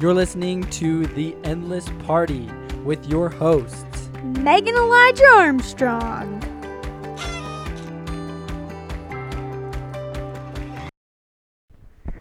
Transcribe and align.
You're 0.00 0.14
listening 0.14 0.62
to 0.70 1.04
The 1.08 1.36
Endless 1.44 1.86
Party 2.06 2.48
with 2.84 3.06
your 3.06 3.28
hosts. 3.28 4.08
Megan 4.22 4.74
Elijah 4.74 5.26
Armstrong. 5.26 6.40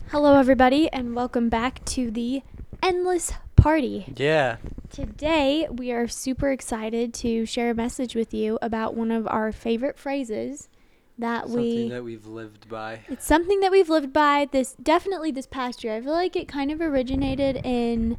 Hello, 0.10 0.38
everybody, 0.38 0.92
and 0.92 1.16
welcome 1.16 1.48
back 1.48 1.86
to 1.86 2.12
the 2.12 2.42
Endless 2.84 3.32
Party. 3.56 4.14
Yeah. 4.18 4.58
Today, 4.90 5.66
we 5.72 5.94
are 5.94 6.10
super 6.10 6.52
excited 6.52 7.14
to 7.14 7.46
share 7.46 7.70
a 7.72 7.76
message 7.76 8.14
with 8.14 8.34
you 8.34 8.60
about 8.62 8.96
one 8.96 9.10
of 9.10 9.26
our 9.28 9.54
favorite 9.54 9.98
phrases 9.98 10.68
that 11.20 11.48
Something 11.48 11.62
we. 11.64 11.90
that 11.90 12.04
we've 12.04 12.26
lived 12.26 12.70
by. 12.70 13.02
it's 13.08 13.26
something 13.26 13.60
that 13.60 13.72
we've 13.72 13.90
lived 13.90 14.14
by 14.14 14.48
this 14.52 14.74
definitely 14.82 15.32
this 15.32 15.48
past 15.48 15.84
year. 15.84 15.96
I 15.96 16.02
feel 16.02 16.14
like 16.14 16.36
it 16.36 16.48
kind 16.48 16.72
of 16.72 16.82
originated 16.82 17.62
in 17.64 18.18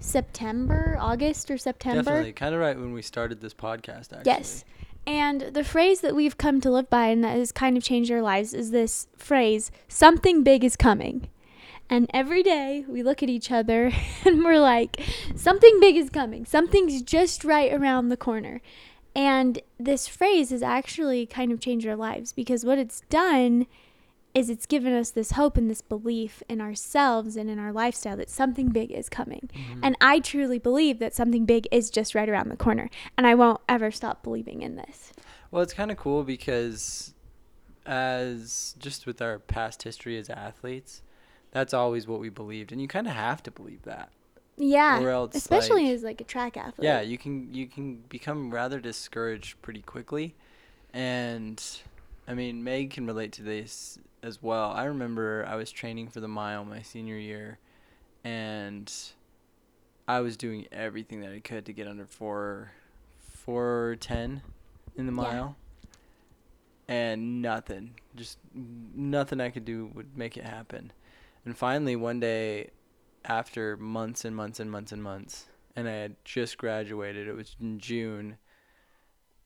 September, 0.00 0.96
August 1.00 1.50
or 1.50 1.58
September. 1.58 2.02
Definitely. 2.02 2.32
Kind 2.32 2.54
of 2.54 2.60
right 2.60 2.76
when 2.78 2.92
we 2.92 3.02
started 3.02 3.40
this 3.40 3.54
podcast, 3.54 4.12
actually. 4.12 4.22
Yes. 4.24 4.64
And 5.06 5.40
the 5.52 5.64
phrase 5.64 6.00
that 6.00 6.16
we've 6.16 6.36
come 6.36 6.60
to 6.60 6.70
live 6.70 6.90
by 6.90 7.06
and 7.06 7.22
that 7.22 7.36
has 7.36 7.52
kind 7.52 7.76
of 7.76 7.82
changed 7.82 8.10
our 8.10 8.22
lives 8.22 8.52
is 8.52 8.70
this 8.70 9.06
phrase 9.16 9.70
something 9.88 10.42
big 10.42 10.64
is 10.64 10.76
coming. 10.76 11.28
And 11.88 12.10
every 12.12 12.42
day 12.42 12.84
we 12.88 13.04
look 13.04 13.22
at 13.22 13.28
each 13.28 13.50
other 13.52 13.92
and 14.24 14.44
we're 14.44 14.58
like, 14.58 15.00
something 15.36 15.78
big 15.80 15.96
is 15.96 16.10
coming. 16.10 16.44
Something's 16.44 17.02
just 17.02 17.44
right 17.44 17.72
around 17.72 18.08
the 18.08 18.16
corner. 18.16 18.60
And 19.16 19.60
this 19.78 20.06
phrase 20.06 20.50
has 20.50 20.62
actually 20.62 21.24
kind 21.24 21.50
of 21.50 21.58
changed 21.58 21.86
our 21.86 21.96
lives 21.96 22.32
because 22.32 22.64
what 22.66 22.78
it's 22.78 23.00
done 23.08 23.66
is 24.34 24.50
it's 24.50 24.66
given 24.66 24.92
us 24.92 25.10
this 25.10 25.32
hope 25.32 25.56
and 25.56 25.70
this 25.70 25.80
belief 25.80 26.42
in 26.50 26.60
ourselves 26.60 27.36
and 27.36 27.48
in 27.48 27.58
our 27.58 27.72
lifestyle 27.72 28.18
that 28.18 28.28
something 28.28 28.68
big 28.68 28.92
is 28.92 29.08
coming. 29.08 29.48
Mhm. 29.54 29.80
And 29.82 29.96
I 30.02 30.20
truly 30.20 30.58
believe 30.58 30.98
that 30.98 31.14
something 31.14 31.46
big 31.46 31.66
is 31.72 31.88
just 31.88 32.14
right 32.14 32.28
around 32.28 32.50
the 32.50 32.56
corner. 32.56 32.90
And 33.16 33.26
I 33.26 33.34
won't 33.34 33.62
ever 33.66 33.90
stop 33.90 34.22
believing 34.22 34.60
in 34.60 34.76
this. 34.76 35.14
Well, 35.50 35.62
it's 35.62 35.72
kind 35.72 35.90
of 35.90 35.96
cool 35.96 36.22
because, 36.22 37.14
as 37.86 38.74
just 38.78 39.06
with 39.06 39.22
our 39.22 39.38
past 39.38 39.84
history 39.84 40.18
as 40.18 40.28
athletes, 40.28 41.00
that's 41.52 41.72
always 41.72 42.06
what 42.06 42.20
we 42.20 42.28
believed, 42.28 42.72
and 42.72 42.82
you 42.82 42.88
kind 42.88 43.06
of 43.06 43.14
have 43.14 43.42
to 43.44 43.50
believe 43.50 43.84
that, 43.84 44.10
Yeah. 44.56 45.00
or 45.02 45.10
else, 45.10 45.34
Especially 45.34 45.84
like, 45.84 45.92
as 45.94 46.02
like 46.02 46.20
a 46.20 46.24
track 46.24 46.56
athlete. 46.56 46.84
yeah, 46.86 47.00
you 47.00 47.18
can 47.18 47.52
you 47.52 47.66
can 47.66 47.96
become 48.08 48.50
rather 48.50 48.80
discouraged 48.80 49.60
pretty 49.62 49.82
quickly, 49.82 50.34
and 50.92 51.62
I 52.26 52.34
mean, 52.34 52.64
Meg 52.64 52.90
can 52.90 53.06
relate 53.06 53.32
to 53.32 53.42
this 53.42 53.98
as 54.22 54.42
well. 54.42 54.70
I 54.72 54.84
remember 54.84 55.44
I 55.48 55.56
was 55.56 55.70
training 55.70 56.08
for 56.08 56.20
the 56.20 56.28
mile 56.28 56.64
my 56.64 56.82
senior 56.82 57.16
year, 57.18 57.58
and 58.24 58.92
I 60.08 60.20
was 60.20 60.36
doing 60.36 60.66
everything 60.72 61.20
that 61.20 61.32
I 61.32 61.40
could 61.40 61.66
to 61.66 61.72
get 61.72 61.86
under 61.86 62.06
four, 62.06 62.72
four 63.18 63.96
ten, 64.00 64.42
in 64.96 65.06
the 65.06 65.12
Yeah. 65.12 65.16
mile, 65.16 65.56
and 66.88 67.42
nothing, 67.42 67.94
just 68.14 68.38
nothing 68.54 69.40
I 69.40 69.50
could 69.50 69.64
do 69.64 69.90
would 69.94 70.16
make 70.16 70.36
it 70.36 70.44
happen. 70.44 70.92
And 71.44 71.56
finally, 71.56 71.94
one 71.96 72.20
day, 72.20 72.70
after 73.26 73.76
months 73.76 74.24
and 74.24 74.34
months 74.36 74.60
and 74.60 74.70
months 74.70 74.92
and 74.92 75.02
months, 75.02 75.46
and 75.74 75.88
I 75.88 75.92
had 75.92 76.16
just 76.24 76.58
graduated. 76.58 77.28
It 77.28 77.34
was 77.36 77.56
in 77.60 77.78
June, 77.78 78.38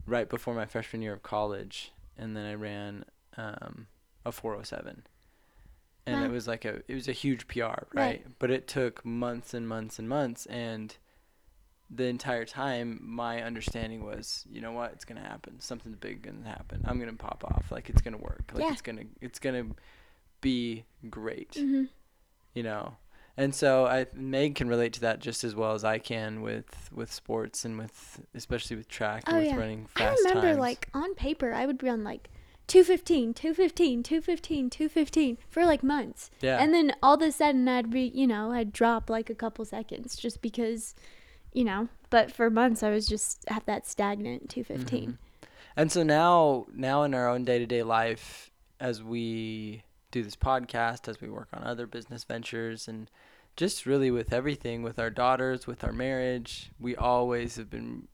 right 0.06 0.28
before 0.28 0.54
my 0.54 0.66
freshman 0.66 1.02
year 1.02 1.12
of 1.12 1.22
college, 1.22 1.92
and 2.16 2.36
then 2.36 2.44
I 2.46 2.54
ran 2.54 3.04
um, 3.36 3.86
a 4.24 4.32
407, 4.32 5.04
and 6.06 6.20
Wow. 6.20 6.26
it 6.26 6.30
was 6.30 6.46
like 6.48 6.64
a 6.64 6.82
it 6.88 6.94
was 6.94 7.08
a 7.08 7.12
huge 7.12 7.46
PR, 7.48 7.60
right? 7.62 7.86
Right. 7.94 8.26
But 8.38 8.50
it 8.50 8.66
took 8.68 9.04
months 9.04 9.54
and 9.54 9.66
months 9.68 9.98
and 9.98 10.08
months, 10.08 10.46
and 10.46 10.96
the 11.92 12.04
entire 12.04 12.44
time 12.44 13.00
my 13.02 13.42
understanding 13.42 14.04
was, 14.04 14.46
you 14.48 14.60
know 14.60 14.70
what, 14.70 14.92
it's 14.92 15.04
gonna 15.04 15.20
happen. 15.22 15.58
Something's 15.58 15.96
big 15.96 16.22
gonna 16.22 16.48
happen. 16.48 16.82
I'm 16.84 17.00
gonna 17.00 17.14
pop 17.14 17.42
off. 17.44 17.72
Like 17.72 17.90
it's 17.90 18.00
gonna 18.00 18.16
work. 18.18 18.50
Like 18.54 18.64
Yeah. 18.64 18.72
it's 18.72 18.82
gonna 18.82 19.04
it's 19.20 19.38
gonna 19.40 19.66
be 20.40 20.84
great 21.10 21.54
hmm 21.54 21.84
you 22.54 22.62
know 22.62 22.96
and 23.42 23.54
so 23.54 23.86
i 23.86 24.06
meg 24.14 24.54
can 24.54 24.68
relate 24.68 24.92
to 24.92 25.00
that 25.00 25.18
just 25.20 25.44
as 25.44 25.54
well 25.54 25.72
as 25.74 25.82
i 25.84 25.98
can 25.98 26.42
with 26.42 26.90
with 26.92 27.10
sports 27.12 27.64
and 27.64 27.78
with 27.78 28.20
especially 28.34 28.76
with 28.76 28.88
track 28.88 29.22
and 29.26 29.36
Oh, 29.36 29.40
with 29.40 29.48
yeah. 29.48 29.56
running 29.56 29.88
I 29.96 30.14
remember 30.24 30.48
times. 30.48 30.58
like 30.58 30.88
on 30.94 31.14
paper 31.14 31.52
I 31.52 31.64
would 31.66 31.82
run 31.82 32.04
like 32.04 32.28
215, 32.66 33.34
215, 33.34 34.02
215, 34.04 34.70
215 34.70 35.38
for 35.48 35.64
like 35.66 35.82
months. 35.82 36.30
yeah 36.40 36.58
And 36.62 36.72
then 36.72 36.92
all 37.02 37.14
of 37.14 37.22
a 37.22 37.32
sudden 37.32 37.66
I'd 37.66 37.90
be, 37.90 38.02
you 38.14 38.28
know, 38.28 38.52
I'd 38.52 38.72
drop 38.72 39.10
like 39.10 39.28
a 39.28 39.34
couple 39.34 39.64
seconds 39.64 40.14
just 40.14 40.40
because, 40.40 40.94
you 41.52 41.64
know, 41.64 41.88
but 42.10 42.30
for 42.30 42.48
months 42.48 42.84
I 42.84 42.90
was 42.90 43.08
just 43.08 43.44
at 43.48 43.66
that 43.66 43.88
stagnant 43.88 44.50
215. 44.50 45.10
Mhm. 45.12 45.16
and 45.76 45.90
so 45.90 46.02
now 46.04 46.66
now 46.72 47.02
in 47.02 47.12
our 47.14 47.28
own 47.28 47.44
day-to-day 47.44 47.82
life 47.82 48.50
as 48.78 49.02
we 49.02 49.82
do 50.12 50.22
this 50.22 50.36
podcast 50.36 51.08
as 51.08 51.20
we 51.20 51.28
work 51.28 51.48
on 51.52 51.64
other 51.64 51.86
business 51.88 52.22
ventures 52.24 52.86
and 52.86 53.10
just 53.56 53.86
really 53.86 54.10
with 54.10 54.32
everything 54.32 54.82
with 54.82 54.98
our 54.98 55.10
daughters 55.10 55.66
with 55.66 55.84
our 55.84 55.92
marriage 55.92 56.70
we 56.78 56.96
always 56.96 57.56
have 57.56 57.68
been 57.70 58.06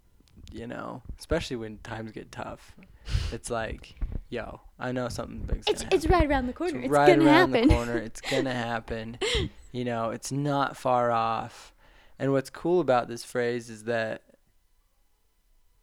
you 0.52 0.66
know 0.66 1.02
especially 1.18 1.56
when 1.56 1.78
times 1.78 2.12
get 2.12 2.30
tough 2.32 2.74
it's 3.32 3.50
like 3.50 3.94
yo 4.28 4.60
i 4.78 4.90
know 4.92 5.08
something 5.08 5.38
big's 5.40 5.66
It's 5.68 5.84
it's 5.90 6.06
right 6.06 6.28
around 6.28 6.46
the 6.46 6.52
corner. 6.52 6.80
It's, 6.80 6.88
right 6.88 7.06
gonna 7.08 7.24
around 7.24 7.52
happen. 7.52 7.68
the 7.68 7.74
corner. 7.74 7.96
It's 7.98 8.20
gonna 8.20 8.52
happen. 8.52 9.18
you 9.72 9.84
know, 9.84 10.10
it's 10.10 10.32
not 10.32 10.76
far 10.76 11.10
off. 11.10 11.72
And 12.18 12.32
what's 12.32 12.50
cool 12.50 12.80
about 12.80 13.08
this 13.08 13.24
phrase 13.24 13.68
is 13.68 13.84
that 13.84 14.22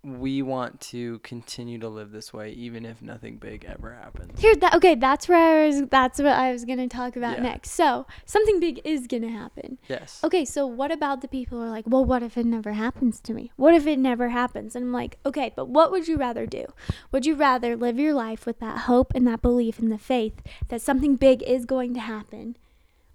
we 0.03 0.41
want 0.41 0.81
to 0.81 1.19
continue 1.19 1.79
to 1.79 1.87
live 1.87 2.11
this 2.11 2.33
way, 2.33 2.51
even 2.51 2.85
if 2.85 3.01
nothing 3.01 3.37
big 3.37 3.63
ever 3.65 3.93
happens. 3.93 4.37
Here, 4.39 4.53
that 4.55 4.75
okay. 4.75 4.95
That's 4.95 5.29
where 5.29 5.63
I 5.63 5.65
was. 5.67 5.83
That's 5.89 6.19
what 6.19 6.27
I 6.33 6.51
was 6.51 6.65
gonna 6.65 6.89
talk 6.89 7.15
about 7.15 7.37
Yeah. 7.37 7.43
next. 7.43 7.71
So 7.71 8.05
something 8.25 8.59
big 8.59 8.81
is 8.83 9.07
gonna 9.07 9.29
happen. 9.29 9.77
Yes. 9.87 10.19
Okay, 10.21 10.43
so 10.43 10.67
what 10.67 10.91
about 10.91 11.21
the 11.21 11.29
people 11.29 11.57
who 11.57 11.63
are 11.65 11.69
like, 11.69 11.85
well, 11.87 12.03
what 12.03 12.21
if 12.21 12.37
it 12.37 12.45
never 12.45 12.73
happens 12.73 13.21
to 13.21 13.33
me? 13.33 13.53
What 13.55 13.73
if 13.73 13.87
it 13.87 13.97
never 13.97 14.29
happens? 14.29 14.75
And 14.75 14.85
I'm 14.85 14.91
like, 14.91 15.19
okay, 15.25 15.53
but 15.55 15.69
what 15.69 15.89
would 15.91 16.07
you 16.07 16.17
rather 16.17 16.45
do? 16.45 16.65
Would 17.13 17.25
you 17.25 17.35
rather 17.35 17.77
live 17.77 17.97
your 17.97 18.13
life 18.13 18.45
with 18.45 18.59
that 18.59 18.79
hope 18.79 19.13
and 19.15 19.25
that 19.27 19.41
belief 19.41 19.79
and 19.79 19.89
the 19.91 19.97
faith 19.97 20.41
that 20.67 20.81
something 20.81 21.15
big 21.15 21.41
is 21.43 21.65
going 21.65 21.93
to 21.93 22.01
happen? 22.01 22.57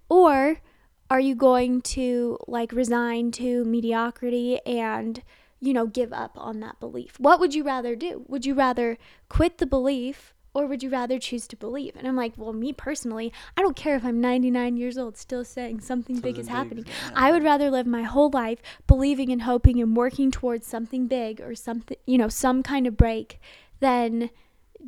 Or 0.09 0.63
are 1.11 1.21
you 1.21 1.35
going 1.35 1.83
to 1.83 2.39
like 2.47 2.73
resign 2.73 3.31
to 3.33 3.65
mediocrity 3.65 4.59
and, 4.65 5.23
you 5.61 5.73
know, 5.73 5.87
give 5.87 6.13
up 6.13 6.33
on 6.37 6.61
that 6.61 6.79
belief? 6.81 7.19
What 7.19 7.41
would 7.41 7.55
you 7.55 7.65
rather 7.65 7.97
do? 7.97 8.25
Would 8.29 8.47
you 8.47 8.55
rather 8.55 8.99
quit 9.29 9.59
the 9.59 9.67
belief? 9.67 10.35
Or 10.55 10.67
would 10.67 10.83
you 10.83 10.89
rather 10.91 11.19
choose 11.21 11.47
to 11.49 11.57
believe? 11.57 11.95
And 11.95 12.09
I'm 12.09 12.17
like, 12.17 12.33
well, 12.37 12.53
me 12.53 12.73
personally, 12.73 13.33
I 13.57 13.61
don't 13.63 13.77
care 13.77 13.95
if 13.97 14.05
I'm 14.05 14.21
99 14.21 14.77
years 14.77 14.99
old 14.99 15.17
still 15.17 15.45
saying 15.45 15.81
something 15.81 16.19
big 16.21 16.37
is 16.39 16.49
happening. 16.49 16.85
I 17.15 17.31
would 17.31 17.45
rather 17.45 17.71
live 17.71 17.87
my 17.87 18.03
whole 18.03 18.31
life 18.31 18.61
believing 18.87 19.31
and 19.31 19.43
hoping 19.43 19.81
and 19.81 19.95
working 19.97 20.31
towards 20.33 20.67
something 20.67 21.07
big 21.07 21.41
or 21.41 21.55
something, 21.55 21.99
you 22.07 22.19
know, 22.19 22.29
some 22.29 22.63
kind 22.65 22.87
of 22.89 22.97
break 22.97 23.39
than 23.79 24.31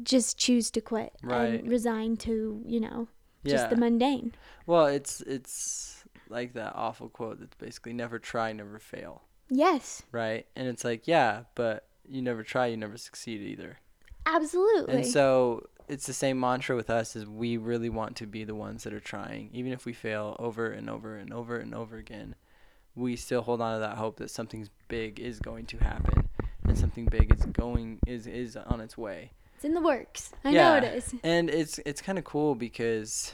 just 0.03 0.39
choose 0.39 0.71
to 0.73 0.81
quit 0.81 1.13
Right. 1.23 1.61
and 1.61 1.69
resign 1.71 2.17
to, 2.19 2.63
you 2.67 2.81
know, 2.81 3.07
yeah. 3.45 3.53
just 3.53 3.71
the 3.71 3.77
mundane. 3.77 4.35
well, 4.67 4.87
it's 4.87 5.21
it's 5.21 6.05
like 6.29 6.55
that 6.55 6.73
awful 6.75 7.09
quote 7.11 7.39
that's 7.39 7.55
basically 7.57 7.93
never 7.93 8.19
try, 8.19 8.53
never 8.53 8.79
fail, 8.79 9.23
Yes, 9.51 10.03
right? 10.13 10.47
And 10.57 10.69
it's 10.69 10.85
like, 10.85 11.07
yeah, 11.07 11.43
but 11.55 11.87
you 12.09 12.23
never 12.23 12.43
try, 12.43 12.67
you 12.67 12.77
never 12.77 12.97
succeed 12.97 13.41
either. 13.41 13.79
absolutely. 14.27 14.95
And 14.95 15.07
so 15.07 15.69
it's 15.89 16.07
the 16.07 16.13
same 16.13 16.39
mantra 16.39 16.77
with 16.77 16.89
us 16.89 17.17
is 17.17 17.27
we 17.27 17.57
really 17.57 17.91
want 17.91 18.17
to 18.17 18.27
be 18.27 18.45
the 18.45 18.55
ones 18.55 18.85
that 18.85 18.93
are 18.93 19.01
trying. 19.01 19.51
Even 19.53 19.73
if 19.73 19.85
we 19.85 19.93
fail 19.93 20.37
over 20.39 20.71
and 20.71 20.89
over 20.89 21.17
and 21.17 21.33
over 21.33 21.57
and 21.59 21.75
over 21.75 21.97
again, 21.97 22.37
we 22.95 23.17
still 23.17 23.43
hold 23.43 23.61
on 23.61 23.75
to 23.75 23.81
that 23.81 23.97
hope 23.97 24.17
that 24.19 24.31
something 24.31 24.69
big 24.89 25.19
is 25.19 25.41
going 25.41 25.67
to 25.67 25.77
happen 25.79 26.29
and 26.65 26.79
something 26.79 27.07
big 27.07 27.33
is 27.35 27.45
going 27.47 27.99
is 28.07 28.27
is 28.27 28.57
on 28.57 28.81
its 28.81 28.97
way. 28.97 29.33
it's 29.57 29.65
in 29.65 29.75
the 29.75 29.81
works. 29.81 30.33
I 30.45 30.53
know 30.53 30.77
it 30.77 30.85
is 30.85 31.13
Yeah. 31.13 31.21
And 31.25 31.51
it's 31.51 31.79
it's 31.85 32.01
kind 32.01 32.19
of 32.19 32.25
cool 32.25 32.55
because 32.55 33.33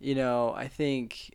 you 0.00 0.14
know, 0.14 0.52
I 0.54 0.68
think 0.68 1.34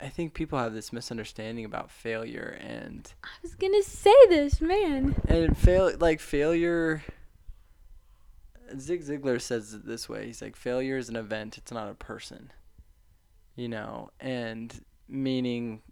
I 0.00 0.08
think 0.08 0.32
people 0.34 0.58
have 0.58 0.72
this 0.72 0.92
misunderstanding 0.92 1.64
about 1.64 1.90
failure 1.90 2.58
and 2.60 3.12
I 3.22 3.28
was 3.42 3.54
going 3.54 3.74
to 3.74 3.82
say 3.88 4.14
this, 4.28 4.60
man. 4.60 5.14
and 5.28 5.56
fail 5.56 5.92
like 5.98 6.20
failure 6.20 7.02
Zig 8.78 9.02
Ziglar 9.02 9.40
says 9.40 9.74
it 9.74 9.84
this 9.84 10.08
way. 10.08 10.26
He's 10.26 10.40
like 10.42 10.56
failure 10.56 10.96
is 10.96 11.08
an 11.08 11.16
event, 11.16 11.58
it's 11.58 11.72
not 11.72 11.90
a 11.90 11.94
person. 11.94 12.52
You 13.56 13.68
know, 13.68 14.10
and 14.20 14.80
meaning 15.08 15.82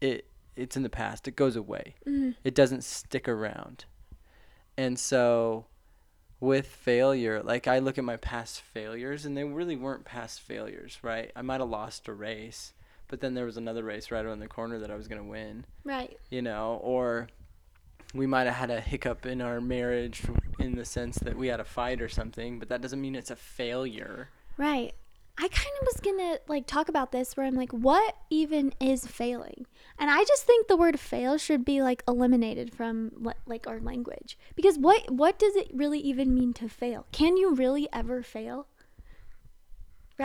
it 0.00 0.26
it's 0.56 0.76
in 0.76 0.82
the 0.82 0.90
past. 0.90 1.26
It 1.28 1.36
goes 1.36 1.56
away. 1.56 1.94
Mm, 2.06 2.34
It 2.44 2.54
doesn't 2.54 2.84
stick 2.84 3.28
around. 3.28 3.84
And 4.76 4.98
so 4.98 5.66
with 6.40 6.66
failure, 6.66 7.42
like 7.42 7.68
I 7.68 7.78
look 7.78 7.98
at 7.98 8.04
my 8.04 8.16
past 8.16 8.60
failures 8.60 9.24
and 9.24 9.36
they 9.36 9.44
really 9.44 9.76
weren't 9.76 10.04
past 10.04 10.40
failures, 10.40 10.98
right? 11.02 11.30
I 11.36 11.42
might 11.42 11.60
have 11.60 11.68
lost 11.70 12.08
a 12.08 12.12
race, 12.12 12.72
but 13.10 13.20
then 13.20 13.34
there 13.34 13.44
was 13.44 13.56
another 13.56 13.82
race 13.84 14.10
right 14.10 14.24
around 14.24 14.38
the 14.38 14.48
corner 14.48 14.78
that 14.78 14.90
I 14.90 14.94
was 14.94 15.08
going 15.08 15.20
to 15.22 15.28
win, 15.28 15.66
Right. 15.84 16.16
you 16.30 16.40
know, 16.40 16.80
or 16.82 17.28
we 18.14 18.26
might 18.26 18.46
have 18.46 18.54
had 18.54 18.70
a 18.70 18.80
hiccup 18.80 19.26
in 19.26 19.42
our 19.42 19.60
marriage 19.60 20.22
in 20.58 20.76
the 20.76 20.84
sense 20.84 21.16
that 21.18 21.36
we 21.36 21.48
had 21.48 21.60
a 21.60 21.64
fight 21.64 22.00
or 22.00 22.08
something, 22.08 22.58
but 22.58 22.68
that 22.68 22.80
doesn't 22.80 23.00
mean 23.00 23.14
it's 23.14 23.30
a 23.30 23.36
failure. 23.36 24.28
Right. 24.56 24.94
I 25.38 25.48
kind 25.48 25.72
of 25.80 25.86
was 25.86 26.00
gonna 26.02 26.38
like 26.48 26.66
talk 26.66 26.88
about 26.90 27.12
this 27.12 27.34
where 27.34 27.46
I'm 27.46 27.54
like, 27.54 27.72
what 27.72 28.14
even 28.28 28.74
is 28.78 29.06
failing? 29.06 29.64
And 29.98 30.10
I 30.10 30.22
just 30.24 30.44
think 30.44 30.68
the 30.68 30.76
word 30.76 31.00
fail 31.00 31.38
should 31.38 31.64
be 31.64 31.80
like 31.80 32.02
eliminated 32.06 32.74
from 32.74 33.32
like 33.46 33.66
our 33.66 33.80
language 33.80 34.36
because 34.54 34.76
what 34.76 35.10
what 35.10 35.38
does 35.38 35.56
it 35.56 35.70
really 35.72 36.00
even 36.00 36.34
mean 36.34 36.52
to 36.54 36.68
fail? 36.68 37.06
Can 37.12 37.38
you 37.38 37.54
really 37.54 37.88
ever 37.90 38.22
fail? 38.22 38.66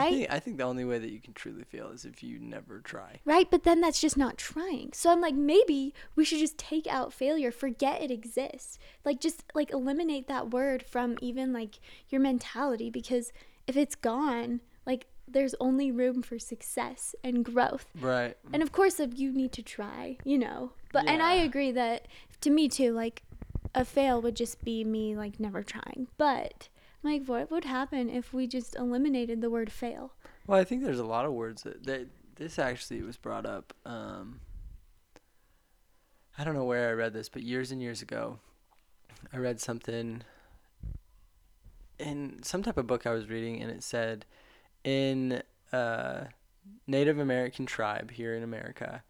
I 0.04 0.10
think, 0.10 0.28
I 0.32 0.40
think 0.40 0.58
the 0.58 0.64
only 0.64 0.86
way 0.86 1.00
that 1.00 1.12
you 1.12 1.20
can 1.20 1.34
truly 1.34 1.64
fail 1.64 1.90
is 1.90 2.06
if 2.06 2.24
you 2.24 2.40
never 2.40 2.80
try. 2.80 3.20
Right, 3.26 3.50
but 3.50 3.64
then 3.64 3.82
that's 3.82 4.02
just 4.02 4.18
not 4.18 4.38
trying. 4.38 4.92
So 4.94 5.12
I'm 5.12 5.22
like, 5.22 5.36
maybe 5.36 5.94
we 6.16 6.26
should 6.26 6.40
just 6.40 6.58
take 6.58 6.88
out 6.88 7.14
failure, 7.14 7.52
forget 7.52 8.02
it 8.02 8.12
exists. 8.12 8.78
Like, 9.04 9.20
just 9.20 9.44
like 9.54 9.72
eliminate 9.72 10.28
that 10.28 10.52
word 10.52 10.84
from 10.84 11.18
even 11.22 11.54
like 11.54 11.80
your 12.10 12.22
mentality 12.22 12.90
because 12.90 13.32
if 13.68 13.76
it's 13.76 13.96
gone, 13.96 14.62
like, 14.86 15.08
there's 15.28 15.56
only 15.60 15.92
room 15.92 16.22
for 16.22 16.38
success 16.38 17.16
and 17.24 17.44
growth. 17.44 17.88
Right. 18.00 18.38
And 18.54 18.62
of 18.62 18.72
course, 18.72 19.00
you 19.00 19.32
need 19.32 19.52
to 19.54 19.64
try, 19.64 20.18
you 20.24 20.38
know. 20.38 20.74
But, 20.94 21.08
and 21.08 21.22
I 21.22 21.34
agree 21.34 21.72
that 21.72 22.08
to 22.42 22.50
me 22.52 22.70
too, 22.70 22.92
like, 22.92 23.24
a 23.74 23.84
fail 23.84 24.22
would 24.22 24.36
just 24.36 24.64
be 24.64 24.84
me 24.84 25.16
like 25.16 25.40
never 25.40 25.64
trying. 25.64 26.08
But, 26.18 26.70
like, 27.06 27.26
what 27.26 27.50
would 27.52 27.66
happen 27.66 28.10
if 28.10 28.34
we 28.34 28.48
just 28.48 28.76
eliminated 28.76 29.42
the 29.42 29.50
word 29.50 29.72
fail? 29.72 30.14
Well, 30.48 30.60
I 30.60 30.64
think 30.64 30.84
there's 30.84 31.00
a 31.00 31.06
lot 31.06 31.26
of 31.26 31.34
words 31.34 31.64
that, 31.64 31.86
that 31.86 32.08
this 32.36 32.60
actually 32.60 33.02
was 33.02 33.18
brought 33.18 33.46
up. 33.46 33.74
Um, 33.86 34.42
I 36.38 36.44
don't 36.44 36.54
know 36.54 36.66
where 36.66 36.90
I 36.90 36.94
read 36.94 37.14
this, 37.14 37.30
but 37.30 37.44
years 37.44 37.72
and 37.72 37.82
years 37.82 38.02
ago, 38.02 38.40
I 39.32 39.38
read 39.38 39.62
something 39.62 40.24
in 41.98 42.44
some 42.44 42.62
type 42.62 42.78
of 42.78 42.88
book 42.88 43.08
I 43.08 43.12
was 43.12 43.30
reading, 43.30 43.62
and 43.62 43.72
it 43.72 43.84
said 43.84 44.26
in 44.84 45.42
a 45.72 46.28
Native 46.88 47.20
American 47.20 47.66
tribe 47.66 48.12
here 48.12 48.36
in 48.36 48.44
America, 48.44 49.04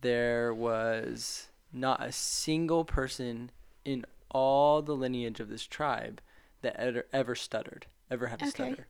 there 0.00 0.54
was 0.54 1.48
not 1.72 2.02
a 2.02 2.12
single 2.12 2.84
person 2.84 3.50
in 3.84 4.04
all 4.30 4.80
the 4.82 4.94
lineage 4.94 5.40
of 5.40 5.48
this 5.48 5.66
tribe 5.66 6.20
that 6.62 6.76
ever, 6.76 7.06
ever 7.12 7.34
stuttered, 7.34 7.86
ever 8.10 8.28
had 8.28 8.42
a 8.42 8.46
Okay. 8.46 8.50
stutter. 8.72 8.88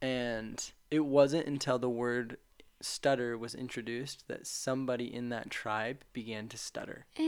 And 0.00 0.62
it 0.90 1.00
wasn't 1.00 1.46
until 1.46 1.78
the 1.78 1.88
word 1.88 2.38
stutter 2.80 3.38
was 3.38 3.54
introduced 3.54 4.28
that 4.28 4.46
somebody 4.46 5.12
in 5.12 5.30
that 5.30 5.50
tribe 5.50 6.04
began 6.12 6.48
to 6.48 6.58
stutter. 6.58 7.06
And, 7.16 7.24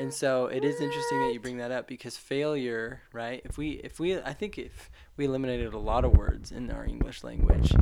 And 0.00 0.14
so 0.14 0.46
it 0.46 0.64
is 0.64 0.80
interesting 0.80 1.20
that 1.20 1.32
you 1.34 1.40
bring 1.40 1.58
that 1.58 1.70
up 1.70 1.86
because 1.86 2.16
failure, 2.16 3.02
right? 3.12 3.42
If 3.44 3.58
we 3.58 3.72
if 3.84 4.00
we 4.00 4.18
I 4.18 4.32
think 4.32 4.58
if 4.58 4.90
we 5.16 5.26
eliminated 5.26 5.74
a 5.74 5.78
lot 5.78 6.04
of 6.04 6.16
words 6.16 6.50
in 6.50 6.70
our 6.70 6.84
English 6.84 7.22
language, 7.22 7.72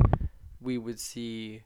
we 0.59 0.77
would 0.77 0.99
see 0.99 1.63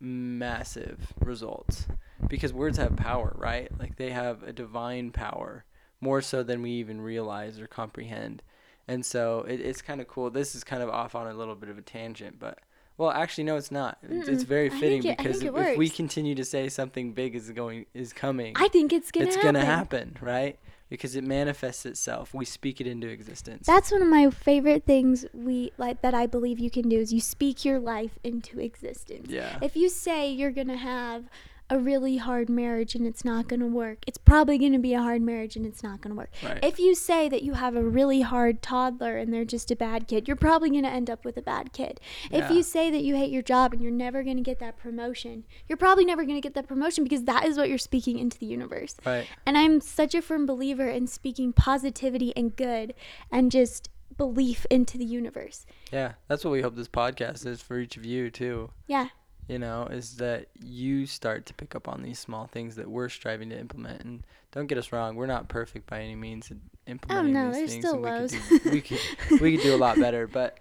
massive 0.00 1.12
results 1.20 1.86
because 2.28 2.52
words 2.52 2.78
have 2.78 2.96
power, 2.96 3.34
right? 3.38 3.70
Like 3.78 3.96
they 3.96 4.10
have 4.10 4.42
a 4.42 4.52
divine 4.52 5.10
power 5.10 5.64
more 6.00 6.20
so 6.22 6.42
than 6.42 6.62
we 6.62 6.70
even 6.72 7.00
realize 7.00 7.58
or 7.60 7.66
comprehend. 7.66 8.42
And 8.88 9.04
so 9.04 9.40
it, 9.48 9.60
it's 9.60 9.82
kind 9.82 10.00
of 10.00 10.06
cool. 10.08 10.30
This 10.30 10.54
is 10.54 10.62
kind 10.64 10.82
of 10.82 10.88
off 10.90 11.14
on 11.14 11.26
a 11.26 11.34
little 11.34 11.54
bit 11.56 11.68
of 11.70 11.78
a 11.78 11.82
tangent, 11.82 12.38
but 12.38 12.58
well, 12.98 13.10
actually, 13.10 13.44
no, 13.44 13.56
it's 13.56 13.70
not. 13.70 13.98
It's, 14.08 14.26
it's 14.28 14.44
Mm-mm. 14.44 14.46
very 14.46 14.70
fitting 14.70 15.04
it- 15.04 15.18
because 15.18 15.42
if, 15.42 15.54
if 15.54 15.76
we 15.76 15.90
continue 15.90 16.34
to 16.34 16.44
say 16.44 16.68
something 16.70 17.12
big 17.12 17.34
is 17.34 17.50
going 17.50 17.84
is 17.92 18.12
coming, 18.12 18.54
I 18.56 18.68
think 18.68 18.92
it's 18.92 19.10
gonna 19.10 19.26
it's 19.26 19.36
happen. 19.36 19.52
gonna 19.54 19.64
happen, 19.66 20.16
right? 20.20 20.58
Because 20.88 21.16
it 21.16 21.24
manifests 21.24 21.84
itself. 21.84 22.32
We 22.32 22.44
speak 22.44 22.80
it 22.80 22.86
into 22.86 23.08
existence. 23.08 23.66
That's 23.66 23.90
one 23.90 24.00
of 24.02 24.08
my 24.08 24.30
favorite 24.30 24.84
things 24.86 25.26
we 25.34 25.72
like 25.78 26.00
that 26.02 26.14
I 26.14 26.26
believe 26.26 26.60
you 26.60 26.70
can 26.70 26.88
do 26.88 26.96
is 26.98 27.12
you 27.12 27.20
speak 27.20 27.64
your 27.64 27.80
life 27.80 28.18
into 28.22 28.60
existence. 28.60 29.28
yeah. 29.30 29.58
If 29.60 29.74
you 29.76 29.88
say 29.88 30.30
you're 30.30 30.52
gonna 30.52 30.76
have 30.76 31.24
a 31.68 31.78
really 31.78 32.18
hard 32.18 32.48
marriage 32.48 32.94
and 32.94 33.06
it's 33.06 33.24
not 33.24 33.48
gonna 33.48 33.66
work, 33.66 33.98
it's 34.06 34.18
probably 34.18 34.58
gonna 34.58 34.78
be 34.78 34.94
a 34.94 35.02
hard 35.02 35.22
marriage 35.22 35.56
and 35.56 35.66
it's 35.66 35.82
not 35.82 36.00
gonna 36.00 36.14
work. 36.14 36.30
right. 36.42 36.62
If 36.62 36.78
you 36.78 36.94
say 36.94 37.28
that 37.28 37.42
you 37.42 37.54
have 37.54 37.76
a 37.76 37.82
really 37.82 38.20
hard 38.22 38.62
toddler 38.62 39.16
and 39.16 39.32
they're 39.32 39.44
just 39.44 39.70
a 39.70 39.76
bad 39.76 40.06
kid, 40.08 40.26
you're 40.28 40.36
probably 40.36 40.70
going 40.70 40.82
to 40.82 40.90
end 40.90 41.08
up 41.10 41.24
with 41.24 41.36
a 41.36 41.42
bad 41.42 41.72
kid. 41.72 42.00
If 42.30 42.50
you 42.50 42.62
say 42.62 42.90
that 42.90 43.02
you 43.02 43.16
hate 43.16 43.30
your 43.30 43.42
job 43.42 43.72
and 43.72 43.82
you're 43.82 43.90
never 43.90 44.22
going 44.22 44.36
to 44.36 44.42
get 44.42 44.58
that 44.60 44.76
promotion, 44.78 45.44
you're 45.68 45.76
probably 45.76 46.04
never 46.04 46.24
going 46.24 46.36
to 46.36 46.40
get 46.40 46.54
that 46.54 46.66
promotion 46.68 47.04
because 47.04 47.24
that 47.24 47.44
is 47.44 47.56
what 47.56 47.68
you're 47.68 47.78
speaking 47.78 48.18
into 48.18 48.38
the 48.38 48.46
universe. 48.46 48.96
right. 49.04 49.26
And 49.44 49.56
I'm 49.56 49.80
such 49.80 50.14
a 50.14 50.22
firm 50.22 50.46
believer 50.46 50.88
in 50.88 51.06
speaking 51.06 51.52
positivity 51.52 52.32
and 52.36 52.54
good 52.54 52.94
and 53.30 53.50
just 53.50 53.88
belief 54.16 54.66
into 54.70 54.98
the 54.98 55.04
universe. 55.04 55.66
Yeah. 55.92 56.12
That's 56.28 56.44
what 56.44 56.50
we 56.52 56.62
hope 56.62 56.74
this 56.76 56.88
podcast 56.88 57.46
is 57.46 57.60
for 57.60 57.78
each 57.78 57.96
of 57.96 58.04
you 58.04 58.30
too. 58.30 58.70
Yeah. 58.86 59.08
You 59.48 59.60
know, 59.60 59.84
is 59.84 60.16
that 60.16 60.48
you 60.60 61.06
start 61.06 61.46
to 61.46 61.54
pick 61.54 61.76
up 61.76 61.86
on 61.86 62.02
these 62.02 62.18
small 62.18 62.48
things 62.48 62.74
that 62.76 62.90
we're 62.90 63.08
striving 63.08 63.50
to 63.50 63.58
implement. 63.58 64.02
And 64.02 64.24
don't 64.50 64.66
get 64.66 64.76
us 64.76 64.90
wrong, 64.90 65.14
we're 65.14 65.26
not 65.26 65.48
perfect 65.48 65.88
by 65.88 66.00
any 66.00 66.16
means 66.16 66.50
at 66.50 66.56
implementing 66.88 67.36
Oh, 67.36 67.44
no, 67.44 67.46
these 67.52 67.56
there's 67.58 67.70
things. 67.70 67.84
still 67.86 68.04
and 68.04 68.32
we 68.32 68.40
could, 68.40 68.62
do, 68.64 68.70
we 68.70 68.80
could 68.80 69.40
we 69.40 69.56
could 69.56 69.62
do 69.62 69.74
a 69.74 69.78
lot 69.78 69.98
better, 70.00 70.26
but 70.26 70.58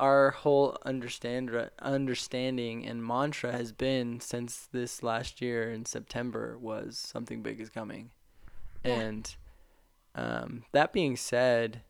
our 0.00 0.30
whole 0.30 0.76
understand 0.84 1.70
understanding 1.78 2.86
and 2.86 3.04
mantra 3.06 3.52
has 3.52 3.70
been 3.70 4.18
since 4.18 4.66
this 4.72 5.02
last 5.02 5.40
year 5.40 5.70
in 5.70 5.84
September 5.84 6.56
was 6.58 6.96
something 6.98 7.42
big 7.42 7.60
is 7.60 7.68
coming. 7.68 8.10
Yeah. 8.84 8.94
And 8.94 9.36
um, 10.14 10.64
that 10.72 10.92
being 10.92 11.16
said, 11.16 11.82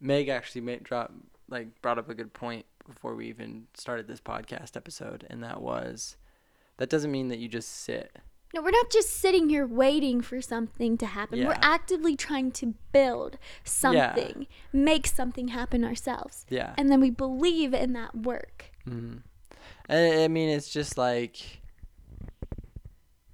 Meg 0.00 0.28
actually 0.28 0.60
made 0.60 0.84
drop 0.84 1.12
like 1.50 1.82
brought 1.82 1.98
up 1.98 2.08
a 2.08 2.14
good 2.14 2.32
point 2.32 2.64
before 2.88 3.14
we 3.14 3.28
even 3.28 3.66
started 3.74 4.08
this 4.08 4.20
podcast 4.20 4.76
episode, 4.76 5.26
and 5.28 5.42
that 5.42 5.60
was 5.60 6.16
that 6.78 6.88
doesn't 6.88 7.12
mean 7.12 7.28
that 7.28 7.38
you 7.38 7.48
just 7.48 7.68
sit. 7.68 8.16
No, 8.54 8.62
we're 8.62 8.70
not 8.70 8.90
just 8.90 9.10
sitting 9.10 9.50
here 9.50 9.66
waiting 9.66 10.22
for 10.22 10.40
something 10.40 10.96
to 10.98 11.06
happen. 11.06 11.44
We're 11.44 11.58
actively 11.60 12.16
trying 12.16 12.50
to 12.52 12.74
build 12.92 13.36
something, 13.62 14.46
make 14.72 15.06
something 15.06 15.48
happen 15.48 15.84
ourselves. 15.84 16.46
Yeah. 16.48 16.72
And 16.78 16.90
then 16.90 16.98
we 16.98 17.10
believe 17.10 17.74
in 17.74 17.92
that 17.92 18.16
work. 18.16 18.72
hmm 18.84 19.16
And 19.86 20.20
I 20.20 20.28
mean, 20.28 20.48
it's 20.48 20.70
just 20.70 20.96
like 20.96 21.60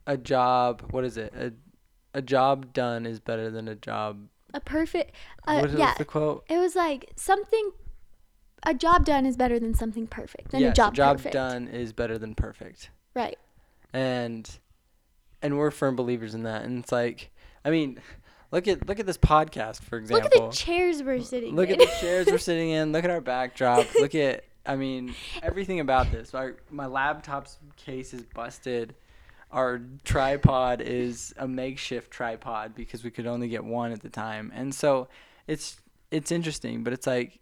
a 0.05 0.17
job. 0.17 0.83
What 0.91 1.05
is 1.05 1.17
it? 1.17 1.33
A 1.37 1.53
a 2.15 2.23
job 2.23 2.73
done 2.73 3.05
is 3.05 3.21
better 3.21 3.51
than 3.51 3.69
a 3.69 3.75
job. 3.75 4.29
A 4.55 4.61
perfect, 4.61 5.15
uh, 5.47 5.59
what 5.59 5.71
is 5.71 5.79
yeah. 5.79 5.95
the 5.99 6.05
quote? 6.05 6.45
It 6.49 6.59
was 6.59 6.77
like 6.77 7.13
something, 7.17 7.73
a 8.65 8.75
job 8.75 9.05
done 9.05 9.27
is 9.27 9.37
better 9.37 9.59
than 9.59 9.75
something 9.75 10.07
perfect, 10.07 10.51
than 10.51 10.61
yes, 10.61 10.73
a 10.73 10.75
job, 10.75 10.95
job 10.95 11.17
perfect. 11.19 11.33
done 11.33 11.69
is 11.69 11.93
better 11.93 12.19
than 12.19 12.35
perfect. 12.35 12.91
Right. 13.15 13.39
and 13.93 14.59
and 15.41 15.57
we're 15.59 15.71
firm 15.71 15.95
believers 15.95 16.35
in 16.35 16.43
that 16.45 16.63
and 16.65 16.83
it's 16.83 16.91
like 16.91 17.31
i 17.65 17.71
mean 17.71 18.01
look 18.51 18.67
at 18.67 18.89
look 18.89 18.99
at 18.99 19.07
this 19.07 19.19
podcast 19.19 19.83
for 19.83 19.99
example 19.99 20.25
Look 20.33 20.35
at 20.35 20.51
the 20.51 20.57
chairs 20.57 21.03
we're 21.03 21.21
sitting 21.21 21.55
look 21.55 21.69
in. 21.69 21.81
at 21.81 21.87
the 21.87 21.95
chairs 22.01 22.27
we're 22.27 22.39
sitting 22.39 22.71
in 22.71 22.91
look 22.93 23.05
at 23.05 23.11
our 23.11 23.21
backdrop 23.21 23.87
look 24.01 24.15
at 24.15 24.45
i 24.67 24.75
mean 24.75 25.15
everything 25.43 25.79
about 25.81 26.11
this 26.11 26.35
our, 26.35 26.57
my 26.71 26.87
laptop's 26.87 27.59
case 27.77 28.13
is 28.15 28.23
busted 28.35 28.95
our 29.53 29.81
tripod 30.03 30.81
is 30.81 31.33
a 31.37 31.47
makeshift 31.47 32.11
tripod 32.11 32.75
because 32.75 33.05
we 33.05 33.11
could 33.11 33.27
only 33.27 33.49
get 33.49 33.63
one 33.63 33.93
at 33.93 34.01
the 34.01 34.09
time 34.09 34.51
and 34.55 34.75
so 34.75 35.07
it's 35.47 35.77
it's 36.11 36.33
interesting 36.33 36.83
but 36.83 36.93
it's 36.93 37.07
like 37.07 37.39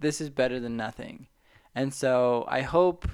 this 0.00 0.20
is 0.20 0.30
better 0.30 0.58
than 0.58 0.76
nothing 0.76 1.28
and 1.74 1.94
so 1.94 2.44
i 2.48 2.62
hope 2.62 3.08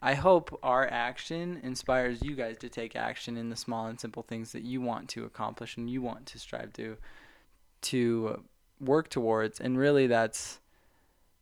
I 0.00 0.14
hope 0.14 0.56
our 0.62 0.86
action 0.86 1.60
inspires 1.62 2.22
you 2.22 2.36
guys 2.36 2.56
to 2.58 2.68
take 2.68 2.94
action 2.94 3.36
in 3.36 3.50
the 3.50 3.56
small 3.56 3.86
and 3.86 3.98
simple 3.98 4.22
things 4.22 4.52
that 4.52 4.62
you 4.62 4.80
want 4.80 5.08
to 5.10 5.24
accomplish 5.24 5.76
and 5.76 5.90
you 5.90 6.00
want 6.00 6.26
to 6.26 6.38
strive 6.38 6.72
to 6.74 6.96
to 7.80 8.44
work 8.80 9.08
towards 9.10 9.60
and 9.60 9.76
really 9.76 10.06
that's 10.06 10.60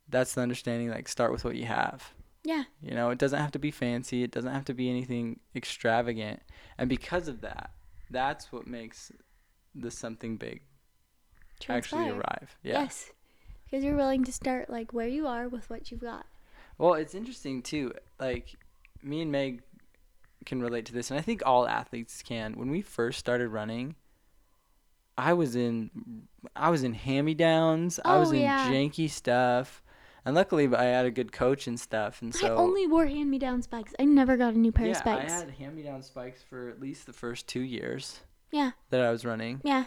that's 0.08 0.34
the 0.34 0.40
understanding 0.40 0.88
like 0.90 1.08
start 1.08 1.32
with 1.32 1.44
what 1.44 1.56
you 1.56 1.66
have. 1.66 2.12
yeah. 2.44 2.64
You 2.80 2.94
know, 2.94 3.10
it 3.10 3.18
doesn't 3.18 3.40
have 3.40 3.52
to 3.52 3.58
be 3.58 3.70
fancy, 3.70 4.22
it 4.22 4.30
doesn't 4.30 4.52
have 4.52 4.64
to 4.66 4.74
be 4.74 4.88
anything 4.88 5.40
extravagant. 5.54 6.40
And 6.78 6.88
because 6.88 7.28
of 7.28 7.40
that, 7.40 7.70
that's 8.08 8.52
what 8.52 8.66
makes 8.66 9.10
the 9.74 9.90
something 9.90 10.36
big 10.36 10.62
actually 11.68 12.08
arrive. 12.08 12.56
Yeah. 12.62 12.82
Yes. 12.82 13.10
Because 13.68 13.84
you're 13.84 13.96
willing 13.96 14.24
to 14.24 14.32
start 14.32 14.70
like 14.70 14.92
where 14.94 15.08
you 15.08 15.26
are 15.26 15.48
with 15.48 15.68
what 15.68 15.90
you've 15.90 16.00
got. 16.00 16.26
Well, 16.78 16.94
it's 16.94 17.14
interesting 17.14 17.62
too. 17.62 17.92
Like 18.18 18.54
me 19.02 19.22
and 19.22 19.32
Meg 19.32 19.62
can 20.44 20.62
relate 20.62 20.86
to 20.86 20.92
this, 20.92 21.10
and 21.10 21.18
I 21.18 21.22
think 21.22 21.42
all 21.44 21.66
athletes 21.66 22.22
can. 22.22 22.54
When 22.54 22.70
we 22.70 22.80
first 22.80 23.18
started 23.18 23.48
running, 23.48 23.96
I 25.18 25.32
was 25.32 25.56
in 25.56 25.90
I 26.54 26.70
was 26.70 26.82
in 26.84 26.92
hand 26.94 27.26
me 27.26 27.34
downs. 27.34 27.98
I 28.04 28.16
oh, 28.16 28.20
was 28.20 28.30
Oh, 28.30 28.34
in 28.34 28.42
yeah. 28.42 28.70
janky 28.70 29.10
stuff, 29.10 29.82
And 30.24 30.34
luckily, 30.34 30.66
I 30.74 30.84
had 30.84 31.06
a 31.06 31.10
good 31.10 31.30
coach 31.32 31.66
and 31.68 31.78
stuff, 31.78 32.20
and 32.20 32.34
so 32.34 32.46
I 32.48 32.50
only 32.50 32.86
wore 32.88 33.06
hand 33.06 33.30
me 33.30 33.38
down 33.38 33.62
spikes. 33.62 33.94
I 33.98 34.04
never 34.04 34.36
got 34.36 34.54
a 34.54 34.58
new 34.58 34.72
pair 34.72 34.86
yeah, 34.86 34.92
of 34.92 34.96
spikes. 34.98 35.32
I 35.32 35.36
had 35.36 35.50
hand-me-down 35.50 36.02
spikes 36.02 36.42
for 36.42 36.68
at 36.68 36.80
least 36.80 37.06
the 37.06 37.12
first 37.12 37.46
two 37.46 37.60
years 37.60 38.20
yeah, 38.50 38.72
that 38.90 39.00
I 39.00 39.10
was 39.12 39.24
running, 39.24 39.60
yeah. 39.64 39.84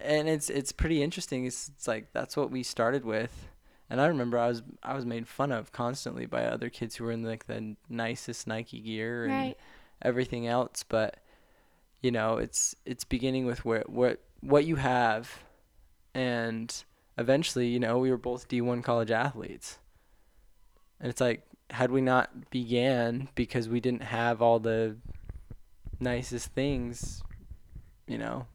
And 0.00 0.28
it's 0.28 0.50
it's 0.50 0.72
pretty 0.72 1.02
interesting. 1.02 1.46
It's, 1.46 1.68
it's 1.68 1.88
like 1.88 2.12
that's 2.12 2.36
what 2.36 2.50
we 2.50 2.62
started 2.62 3.04
with, 3.04 3.48
and 3.88 4.00
I 4.00 4.06
remember 4.06 4.38
I 4.38 4.48
was 4.48 4.62
I 4.82 4.94
was 4.94 5.04
made 5.06 5.26
fun 5.28 5.52
of 5.52 5.72
constantly 5.72 6.26
by 6.26 6.44
other 6.44 6.68
kids 6.70 6.96
who 6.96 7.04
were 7.04 7.12
in 7.12 7.22
like 7.22 7.46
the 7.46 7.76
nicest 7.88 8.46
Nike 8.46 8.80
gear 8.80 9.26
and 9.26 9.32
Right. 9.32 9.58
everything 10.02 10.46
else, 10.46 10.84
but 10.88 11.18
you 12.02 12.10
know, 12.10 12.36
it's 12.38 12.74
it's 12.84 13.04
beginning 13.04 13.46
with 13.46 13.64
where 13.64 13.84
what 13.86 14.20
what 14.40 14.64
you 14.66 14.76
have, 14.76 15.44
and 16.14 16.84
eventually, 17.16 17.68
you 17.68 17.80
know, 17.80 17.98
we 17.98 18.10
were 18.10 18.18
both 18.18 18.48
D1 18.48 18.82
college 18.82 19.10
athletes, 19.10 19.78
and 21.00 21.08
it's 21.08 21.20
like 21.20 21.42
had 21.70 21.90
we 21.90 22.02
not 22.02 22.50
began 22.50 23.28
because 23.34 23.68
we 23.70 23.80
didn't 23.80 24.02
have 24.02 24.42
all 24.42 24.58
the 24.58 24.96
nicest 25.98 26.48
things, 26.48 27.22
you 28.06 28.18
know. 28.18 28.46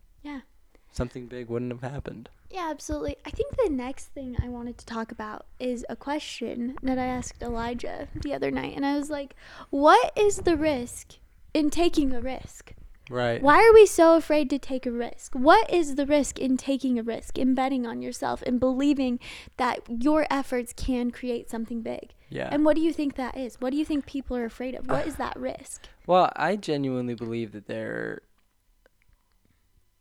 Something 0.91 1.27
big 1.27 1.49
wouldn't 1.49 1.71
have 1.71 1.91
happened. 1.91 2.29
Yeah, 2.49 2.67
absolutely. 2.69 3.17
I 3.25 3.29
think 3.29 3.55
the 3.57 3.69
next 3.69 4.07
thing 4.07 4.35
I 4.41 4.49
wanted 4.49 4.77
to 4.79 4.85
talk 4.85 5.11
about 5.11 5.45
is 5.59 5.85
a 5.87 5.95
question 5.95 6.75
that 6.81 6.97
I 6.97 7.05
asked 7.05 7.43
Elijah 7.43 8.07
the 8.15 8.33
other 8.33 8.49
night. 8.49 8.75
And 8.75 8.85
I 8.85 8.97
was 8.97 9.09
like, 9.09 9.35
what 9.69 10.11
is 10.17 10.37
the 10.37 10.57
risk 10.57 11.15
in 11.53 11.69
taking 11.69 12.11
a 12.11 12.21
risk? 12.21 12.73
Right. 13.09 13.41
Why 13.41 13.57
are 13.57 13.73
we 13.73 13.85
so 13.85 14.15
afraid 14.15 14.49
to 14.51 14.59
take 14.59 14.85
a 14.85 14.91
risk? 14.91 15.33
What 15.33 15.71
is 15.73 15.95
the 15.95 16.05
risk 16.05 16.37
in 16.37 16.57
taking 16.57 16.99
a 16.99 17.03
risk, 17.03 17.37
in 17.37 17.55
betting 17.55 17.85
on 17.85 18.01
yourself, 18.01 18.43
in 18.43 18.59
believing 18.59 19.19
that 19.57 19.81
your 19.87 20.27
efforts 20.29 20.73
can 20.73 21.09
create 21.09 21.49
something 21.49 21.81
big? 21.81 22.13
Yeah. 22.29 22.49
And 22.51 22.63
what 22.63 22.75
do 22.75 22.81
you 22.81 22.93
think 22.93 23.15
that 23.15 23.35
is? 23.35 23.59
What 23.59 23.71
do 23.71 23.77
you 23.77 23.85
think 23.85 24.05
people 24.05 24.37
are 24.37 24.45
afraid 24.45 24.75
of? 24.75 24.87
What 24.87 25.07
is 25.07 25.15
that 25.15 25.37
risk? 25.37 25.87
Well, 26.09 26.31
I 26.35 26.55
genuinely 26.55 27.13
believe 27.13 27.51
that 27.51 27.67
they're. 27.67 28.21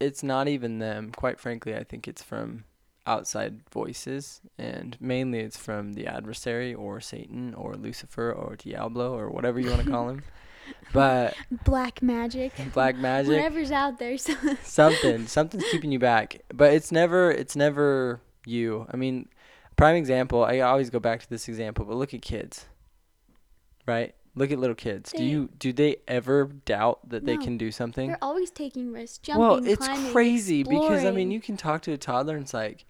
It's 0.01 0.23
not 0.23 0.49
even 0.49 0.79
them. 0.79 1.11
Quite 1.11 1.41
frankly, 1.41 1.75
I 1.75 1.85
think 1.85 2.07
it's 2.07 2.23
from 2.23 2.65
outside 3.07 3.61
voices, 3.73 4.41
and 4.59 4.97
mainly 5.01 5.41
it's 5.41 5.57
from 5.57 5.95
the 5.95 6.07
adversary 6.07 6.75
or 6.75 7.01
Satan 7.01 7.55
or 7.55 7.75
Lucifer 7.75 8.31
or 8.33 8.57
Diablo 8.57 9.17
or 9.19 9.31
whatever 9.31 9.59
you 9.59 9.71
want 9.71 9.85
to 9.85 9.91
call 9.91 10.09
him. 10.11 10.23
But 10.93 11.35
Black 11.65 12.03
magic. 12.03 12.53
black 12.75 12.97
magic, 12.97 13.33
Whatever's 13.33 13.73
out 13.73 13.99
there. 13.99 14.19
So 14.19 14.35
something, 14.63 15.27
something's 15.27 15.65
keeping 15.71 15.91
you 15.91 15.99
back. 15.99 16.43
But 16.53 16.75
it's 16.75 16.93
never, 16.93 17.31
it's 17.31 17.57
never 17.57 18.21
you. 18.45 18.87
I 18.93 18.97
mean, 18.97 19.29
prime 19.77 19.97
example. 19.97 20.45
I 20.45 20.61
always 20.61 20.91
go 20.91 21.01
back 21.01 21.21
to 21.21 21.31
this 21.31 21.49
example, 21.49 21.87
but 21.87 21.97
look 21.97 22.13
at 22.13 22.21
kids. 22.21 22.67
Right. 23.87 24.15
Look 24.39 24.53
at 24.53 24.59
little 24.59 24.77
kids. 24.77 25.13
do 25.13 25.25
you 25.25 25.49
do 25.59 25.73
they 25.73 25.97
ever 26.07 26.45
doubt 26.65 27.09
that 27.09 27.25
they 27.27 27.37
can 27.37 27.59
do 27.59 27.73
something? 27.73 28.09
They're 28.09 28.19
always 28.23 28.51
taking 28.51 28.93
risks, 28.93 29.19
jumping, 29.19 29.41
well, 29.41 29.67
it's 29.67 29.85
climbing, 29.85 30.13
crazy 30.13 30.63
because 30.63 31.05
I 31.05 31.11
mean, 31.11 31.31
you 31.31 31.41
can 31.41 31.57
talk 31.57 31.83
to 31.83 31.93
a 31.93 31.99
toddler 31.99 32.35
and 32.35 32.45
it's 32.45 32.55
like, 32.55 32.85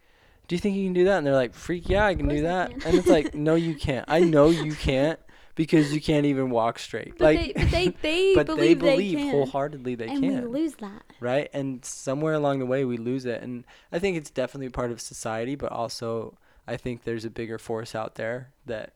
"Do 0.47 0.55
you 0.55 0.61
think 0.61 0.77
you 0.77 0.85
can 0.85 0.93
do 0.93 1.05
that?" 1.05 1.19
And 1.19 1.27
they're 1.27 1.35
like, 1.35 1.55
"Freak, 1.55 1.89
yeah, 1.89 2.05
I 2.05 2.15
can 2.15 2.29
do 2.29 2.43
that." 2.43 2.71
can. 2.71 2.83
And 2.85 2.99
it's 2.99 3.09
like, 3.09 3.35
"No, 3.49 3.55
you 3.55 3.75
can't. 3.75 4.05
I 4.09 4.21
know 4.21 4.51
you 4.51 4.75
can't 4.75 5.19
because 5.55 5.93
you 5.93 6.01
can't 6.01 6.27
even 6.27 6.51
walk 6.51 6.79
straight." 6.79 7.17
But 7.19 7.35
like, 7.35 7.39
they, 7.39 7.53
but 7.55 7.71
they, 7.71 7.89
they 8.03 8.35
but 8.35 8.47
believe 8.47 8.81
they 8.81 8.91
believe 8.91 9.19
can, 9.19 9.31
wholeheartedly 9.31 9.95
they 9.95 10.09
and 10.09 10.21
can, 10.21 10.51
we 10.51 10.61
lose 10.61 10.75
that. 10.77 11.03
right? 11.21 11.49
And 11.55 11.83
somewhere 11.85 12.35
along 12.35 12.59
the 12.59 12.67
way, 12.67 12.85
we 12.85 12.99
lose 12.99 13.25
it. 13.25 13.43
And 13.43 13.65
I 13.91 13.99
think 13.99 14.19
it's 14.19 14.31
definitely 14.31 14.69
part 14.69 14.91
of 14.91 15.01
society, 15.01 15.55
but 15.55 15.73
also 15.73 16.37
I 16.67 16.77
think 16.77 17.05
there's 17.05 17.25
a 17.25 17.31
bigger 17.31 17.59
force 17.59 17.95
out 17.95 18.17
there 18.17 18.51
that 18.67 18.93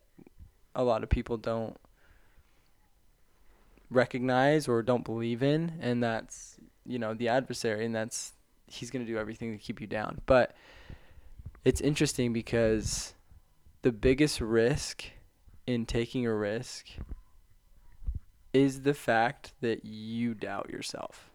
a 0.74 0.84
lot 0.84 1.02
of 1.02 1.08
people 1.08 1.38
don't 1.38 1.76
recognize 3.94 4.68
or 4.68 4.82
don't 4.82 5.04
believe 5.04 5.42
in 5.42 5.72
and 5.80 6.02
that's 6.02 6.56
you 6.86 6.98
know 6.98 7.14
the 7.14 7.28
adversary 7.28 7.84
and 7.84 7.94
that's 7.94 8.32
he's 8.66 8.90
going 8.90 9.04
to 9.04 9.10
do 9.12 9.18
everything 9.18 9.52
to 9.52 9.58
keep 9.62 9.80
you 9.80 9.86
down 9.86 10.20
but 10.26 10.54
it's 11.64 11.80
interesting 11.80 12.32
because 12.32 13.14
the 13.82 13.92
biggest 13.92 14.40
risk 14.40 15.04
in 15.66 15.84
taking 15.86 16.26
a 16.26 16.34
risk 16.34 16.86
is 18.52 18.82
the 18.82 18.94
fact 18.94 19.52
that 19.60 19.84
you 19.84 20.34
doubt 20.34 20.70
yourself 20.70 21.30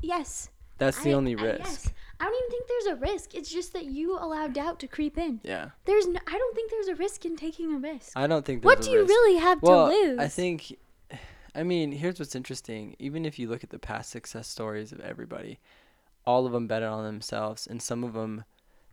Yes. 0.00 0.50
that's 0.78 1.02
the 1.02 1.10
I- 1.10 1.14
only 1.14 1.36
I- 1.36 1.42
risk 1.42 1.64
yes. 1.64 1.92
I 2.18 2.24
don't 2.24 2.34
even 2.34 2.50
think 2.50 2.66
there's 2.66 2.86
a 2.86 2.96
risk. 3.12 3.34
It's 3.34 3.50
just 3.52 3.74
that 3.74 3.84
you 3.84 4.16
allow 4.18 4.46
doubt 4.46 4.80
to 4.80 4.86
creep 4.88 5.18
in. 5.18 5.40
yeah 5.44 5.70
There's 5.84 6.06
no, 6.06 6.18
I 6.26 6.32
don't 6.38 6.54
think 6.54 6.70
there's 6.70 6.88
a 6.88 6.94
risk 6.94 7.26
in 7.26 7.36
taking 7.36 7.74
a 7.74 7.78
risk. 7.78 8.12
i 8.16 8.26
don't 8.26 8.44
think 8.44 8.64
what 8.64 8.80
do 8.80 8.90
you 8.90 9.00
risk. 9.00 9.08
really 9.10 9.38
have 9.38 9.60
well 9.62 9.90
to 9.90 9.94
lose? 9.94 10.18
i 10.18 10.28
think 10.28 10.78
i 11.56 11.62
mean 11.62 11.90
here's 11.92 12.18
what's 12.20 12.34
interesting 12.36 12.94
even 12.98 13.24
if 13.24 13.38
you 13.38 13.48
look 13.48 13.64
at 13.64 13.70
the 13.70 13.78
past 13.78 14.10
success 14.10 14.46
stories 14.46 14.92
of 14.92 15.00
everybody 15.00 15.58
all 16.24 16.46
of 16.46 16.52
them 16.52 16.66
bet 16.66 16.82
on 16.82 17.04
themselves 17.04 17.66
and 17.66 17.80
some 17.82 18.04
of 18.04 18.12
them 18.12 18.44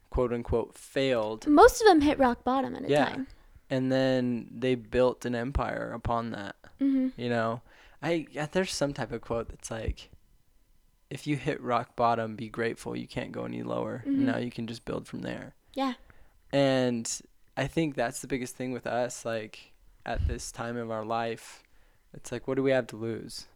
quote 0.09 0.31
unquote 0.33 0.73
failed 0.75 1.45
most 1.47 1.81
of 1.81 1.87
them 1.87 2.01
hit 2.01 2.17
rock 2.17 2.43
bottom 2.43 2.75
at 2.75 2.85
a 2.85 2.89
Yeah. 2.89 3.05
time. 3.09 3.27
and 3.69 3.91
then 3.91 4.47
they 4.51 4.75
built 4.75 5.25
an 5.25 5.35
empire 5.35 5.91
upon 5.93 6.31
that 6.31 6.55
hmm 6.79 7.09
you 7.17 7.29
know 7.29 7.61
i 8.01 8.25
yeah, 8.31 8.47
there's 8.51 8.71
some 8.73 8.93
type 8.93 9.11
of 9.11 9.21
quote 9.21 9.49
that's 9.49 9.69
like 9.71 10.09
if 11.09 11.27
you 11.27 11.35
hit 11.35 11.61
rock 11.61 11.95
bottom 11.95 12.35
be 12.35 12.49
grateful 12.49 12.95
you 12.95 13.07
can't 13.07 13.31
go 13.31 13.45
any 13.45 13.61
lower 13.63 14.03
Mhm. 14.07 14.15
now 14.19 14.37
you 14.37 14.51
can 14.51 14.67
just 14.67 14.85
build 14.85 15.07
from 15.07 15.21
there 15.21 15.55
Yeah. 15.73 15.93
and 16.51 17.09
i 17.57 17.67
think 17.67 17.95
that's 17.95 18.19
the 18.21 18.27
biggest 18.27 18.55
thing 18.55 18.71
with 18.71 18.85
us 18.87 19.25
like 19.25 19.73
at 20.05 20.27
this 20.27 20.51
time 20.51 20.77
of 20.77 20.91
our 20.91 21.05
life 21.05 21.62
it's 22.13 22.31
like 22.31 22.47
what 22.47 22.55
do 22.55 22.63
we 22.63 22.71
have 22.71 22.87
to 22.87 22.95
lose? 22.95 23.47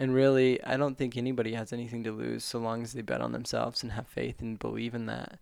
And 0.00 0.14
really 0.14 0.62
i 0.64 0.76
don't 0.76 0.96
think 0.96 1.16
anybody 1.16 1.54
has 1.54 1.72
anything 1.72 2.04
to 2.04 2.12
lose 2.12 2.44
so 2.44 2.58
long 2.58 2.82
as 2.82 2.92
they 2.92 3.02
bet 3.02 3.20
on 3.20 3.32
themselves 3.32 3.82
and 3.82 3.92
have 3.92 4.06
faith 4.06 4.40
and 4.40 4.58
believe 4.58 4.94
in 4.94 5.06
that. 5.06 5.38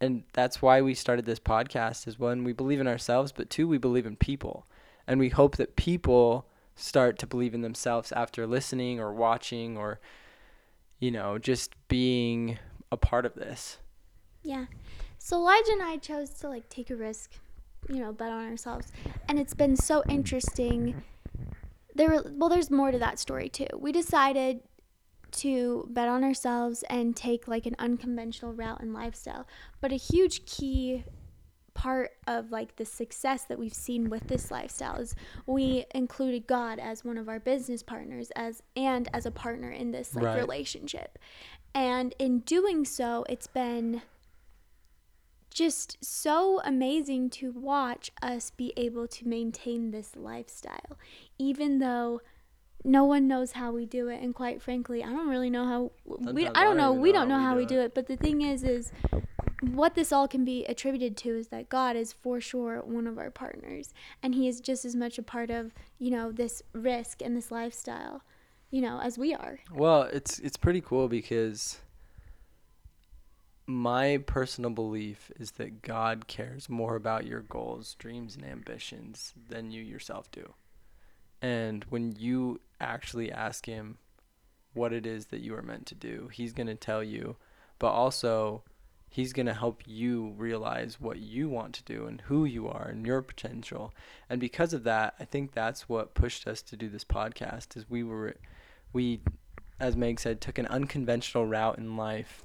And 0.00 0.24
that's 0.32 0.60
why 0.60 0.82
we 0.82 0.94
started 0.94 1.26
this 1.26 1.38
podcast 1.38 2.08
is 2.08 2.18
one 2.18 2.44
we 2.44 2.52
believe 2.52 2.80
in 2.80 2.88
ourselves 2.88 3.32
but 3.32 3.50
two 3.50 3.68
we 3.68 3.78
believe 3.78 4.06
in 4.06 4.16
people. 4.16 4.66
And 5.06 5.20
we 5.20 5.28
hope 5.28 5.56
that 5.56 5.76
people 5.76 6.46
start 6.74 7.18
to 7.18 7.26
believe 7.26 7.54
in 7.54 7.60
themselves 7.60 8.12
after 8.12 8.46
listening 8.46 8.98
or 8.98 9.12
watching 9.12 9.76
or 9.76 10.00
you 10.98 11.10
know 11.10 11.38
just 11.38 11.74
being 11.88 12.58
a 12.90 12.96
part 12.96 13.26
of 13.26 13.34
this. 13.34 13.78
Yeah. 14.42 14.66
So 15.18 15.36
Elijah 15.36 15.72
and 15.72 15.82
I 15.82 15.96
chose 15.98 16.30
to 16.40 16.48
like 16.48 16.68
take 16.68 16.90
a 16.90 16.96
risk, 16.96 17.32
you 17.88 18.00
know, 18.00 18.12
bet 18.12 18.30
on 18.30 18.46
ourselves. 18.48 18.92
And 19.28 19.38
it's 19.38 19.54
been 19.54 19.76
so 19.76 20.02
interesting. 20.08 21.02
There 21.94 22.08
were 22.08 22.24
well 22.32 22.48
there's 22.48 22.70
more 22.70 22.90
to 22.90 22.98
that 22.98 23.18
story 23.18 23.48
too. 23.48 23.66
We 23.78 23.92
decided 23.92 24.60
to 25.32 25.88
bet 25.90 26.08
on 26.08 26.24
ourselves 26.24 26.84
and 26.90 27.16
take 27.16 27.48
like 27.48 27.66
an 27.66 27.74
unconventional 27.78 28.52
route 28.52 28.82
in 28.82 28.92
lifestyle. 28.92 29.46
But 29.80 29.92
a 29.92 29.96
huge 29.96 30.44
key 30.46 31.04
part 31.74 32.10
of 32.26 32.50
like 32.50 32.76
the 32.76 32.84
success 32.84 33.44
that 33.44 33.58
we've 33.58 33.72
seen 33.72 34.10
with 34.10 34.28
this 34.28 34.50
lifestyle 34.50 34.96
is 34.96 35.14
we 35.46 35.86
included 35.94 36.46
God 36.46 36.78
as 36.78 37.02
one 37.02 37.16
of 37.16 37.30
our 37.30 37.40
business 37.40 37.82
partners 37.82 38.30
as 38.36 38.62
and 38.76 39.08
as 39.14 39.24
a 39.24 39.30
partner 39.30 39.70
in 39.70 39.90
this 39.90 40.14
like 40.14 40.24
Right. 40.24 40.36
relationship. 40.38 41.18
And 41.74 42.14
in 42.18 42.40
doing 42.40 42.84
so, 42.84 43.24
it's 43.28 43.46
been 43.46 44.02
just 45.52 46.02
so 46.04 46.60
amazing 46.64 47.30
to 47.30 47.52
watch 47.52 48.10
us 48.20 48.50
be 48.50 48.72
able 48.76 49.06
to 49.08 49.28
maintain 49.28 49.90
this 49.90 50.16
lifestyle, 50.16 50.98
even 51.38 51.78
though 51.78 52.20
no 52.84 53.04
one 53.04 53.28
knows 53.28 53.52
how 53.52 53.70
we 53.72 53.86
do 53.86 54.08
it. 54.08 54.20
And 54.22 54.34
quite 54.34 54.60
frankly, 54.60 55.04
I 55.04 55.10
don't 55.10 55.28
really 55.28 55.50
know 55.50 55.64
how 55.64 55.92
we. 56.04 56.44
Sometimes 56.44 56.50
I 56.56 56.60
I 56.60 56.64
don't 56.64 56.76
know. 56.76 56.92
don't 56.92 57.00
We 57.00 57.12
know 57.12 57.20
don't 57.20 57.30
how 57.30 57.36
know 57.36 57.38
we 57.38 57.44
how 57.44 57.52
do 57.52 57.56
we 57.58 57.62
it. 57.64 57.68
do 57.68 57.80
it. 57.80 57.94
But 57.94 58.06
the 58.08 58.16
thing 58.16 58.42
is, 58.42 58.64
is 58.64 58.92
what 59.60 59.94
this 59.94 60.12
all 60.12 60.26
can 60.26 60.44
be 60.44 60.64
attributed 60.64 61.16
to 61.18 61.36
is 61.36 61.48
that 61.48 61.68
God 61.68 61.94
is 61.96 62.12
for 62.12 62.40
sure 62.40 62.80
one 62.84 63.06
of 63.06 63.18
our 63.18 63.30
partners, 63.30 63.94
and 64.22 64.34
He 64.34 64.48
is 64.48 64.60
just 64.60 64.84
as 64.84 64.96
much 64.96 65.18
a 65.18 65.22
part 65.22 65.50
of 65.50 65.72
you 65.98 66.10
know 66.10 66.32
this 66.32 66.62
risk 66.72 67.22
and 67.22 67.36
this 67.36 67.50
lifestyle, 67.50 68.22
you 68.70 68.80
know, 68.80 69.00
as 69.00 69.16
we 69.18 69.32
are. 69.34 69.60
Well, 69.72 70.02
it's 70.02 70.38
it's 70.40 70.56
pretty 70.56 70.80
cool 70.80 71.08
because 71.08 71.78
my 73.72 74.18
personal 74.26 74.70
belief 74.70 75.30
is 75.38 75.52
that 75.52 75.82
God 75.82 76.26
cares 76.26 76.68
more 76.68 76.96
about 76.96 77.26
your 77.26 77.40
goals, 77.40 77.94
dreams, 77.94 78.36
and 78.36 78.44
ambitions 78.44 79.32
than 79.48 79.70
you 79.70 79.82
yourself 79.82 80.30
do. 80.30 80.54
And 81.40 81.84
when 81.88 82.12
you 82.12 82.60
actually 82.80 83.32
ask 83.32 83.66
him 83.66 83.98
what 84.74 84.92
it 84.92 85.06
is 85.06 85.26
that 85.26 85.40
you 85.40 85.54
are 85.54 85.62
meant 85.62 85.86
to 85.86 85.94
do, 85.94 86.28
he's 86.32 86.52
going 86.52 86.66
to 86.68 86.74
tell 86.74 87.02
you, 87.02 87.36
but 87.78 87.90
also 87.90 88.62
he's 89.08 89.32
going 89.32 89.46
to 89.46 89.54
help 89.54 89.82
you 89.86 90.34
realize 90.36 91.00
what 91.00 91.18
you 91.18 91.48
want 91.48 91.74
to 91.74 91.84
do 91.84 92.06
and 92.06 92.20
who 92.22 92.44
you 92.44 92.68
are 92.68 92.88
and 92.88 93.06
your 93.06 93.22
potential. 93.22 93.92
And 94.30 94.40
because 94.40 94.72
of 94.72 94.84
that, 94.84 95.14
I 95.18 95.24
think 95.24 95.52
that's 95.52 95.88
what 95.88 96.14
pushed 96.14 96.46
us 96.46 96.62
to 96.62 96.76
do 96.76 96.88
this 96.88 97.04
podcast 97.04 97.76
is 97.76 97.90
we 97.90 98.02
were 98.02 98.36
we 98.92 99.20
as 99.82 99.96
Meg 99.96 100.20
said, 100.20 100.40
took 100.40 100.58
an 100.58 100.66
unconventional 100.66 101.44
route 101.44 101.76
in 101.76 101.96
life, 101.96 102.44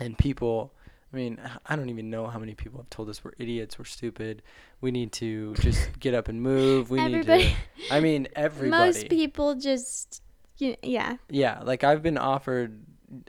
and 0.00 0.16
people 0.18 0.72
I 1.12 1.16
mean, 1.16 1.38
I 1.64 1.76
don't 1.76 1.90
even 1.90 2.10
know 2.10 2.26
how 2.26 2.40
many 2.40 2.54
people 2.56 2.80
have 2.80 2.90
told 2.90 3.08
us 3.08 3.22
we're 3.22 3.34
idiots, 3.38 3.78
we're 3.78 3.84
stupid. 3.84 4.42
We 4.80 4.90
need 4.90 5.12
to 5.12 5.54
just 5.54 5.88
get 6.00 6.12
up 6.12 6.26
and 6.26 6.42
move. 6.42 6.90
We 6.90 6.98
Everybody- 6.98 7.44
need 7.44 7.56
to. 7.88 7.94
I 7.94 8.00
mean, 8.00 8.26
everybody. 8.34 8.70
Most 8.86 9.08
people 9.08 9.54
just, 9.54 10.22
yeah. 10.58 11.18
Yeah, 11.30 11.60
like 11.62 11.84
I've 11.84 12.02
been 12.02 12.18
offered 12.18 12.82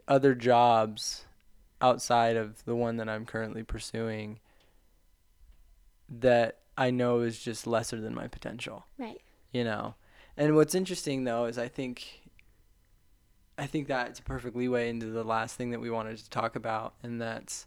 other 0.07 0.33
jobs 0.33 1.25
outside 1.79 2.37
of 2.37 2.65
the 2.65 2.75
one 2.75 2.97
that 2.97 3.07
I'm 3.07 3.23
currently 3.23 3.61
pursuing 3.61 4.39
that 6.09 6.57
I 6.75 6.89
know 6.89 7.19
is 7.19 7.39
just 7.39 7.67
lesser 7.67 8.01
than 8.01 8.15
my 8.15 8.27
potential. 8.27 8.87
Right. 8.97 9.21
You 9.51 9.63
know. 9.63 9.93
And 10.37 10.55
what's 10.55 10.73
interesting 10.73 11.23
though 11.23 11.45
is 11.45 11.59
I 11.59 11.67
think 11.67 12.21
I 13.57 13.67
think 13.67 13.87
that's 13.87 14.19
a 14.19 14.23
perfect 14.23 14.55
leeway 14.55 14.89
into 14.89 15.07
the 15.07 15.23
last 15.23 15.55
thing 15.55 15.71
that 15.71 15.79
we 15.79 15.89
wanted 15.89 16.17
to 16.17 16.29
talk 16.29 16.55
about 16.55 16.93
and 17.03 17.21
that's 17.21 17.65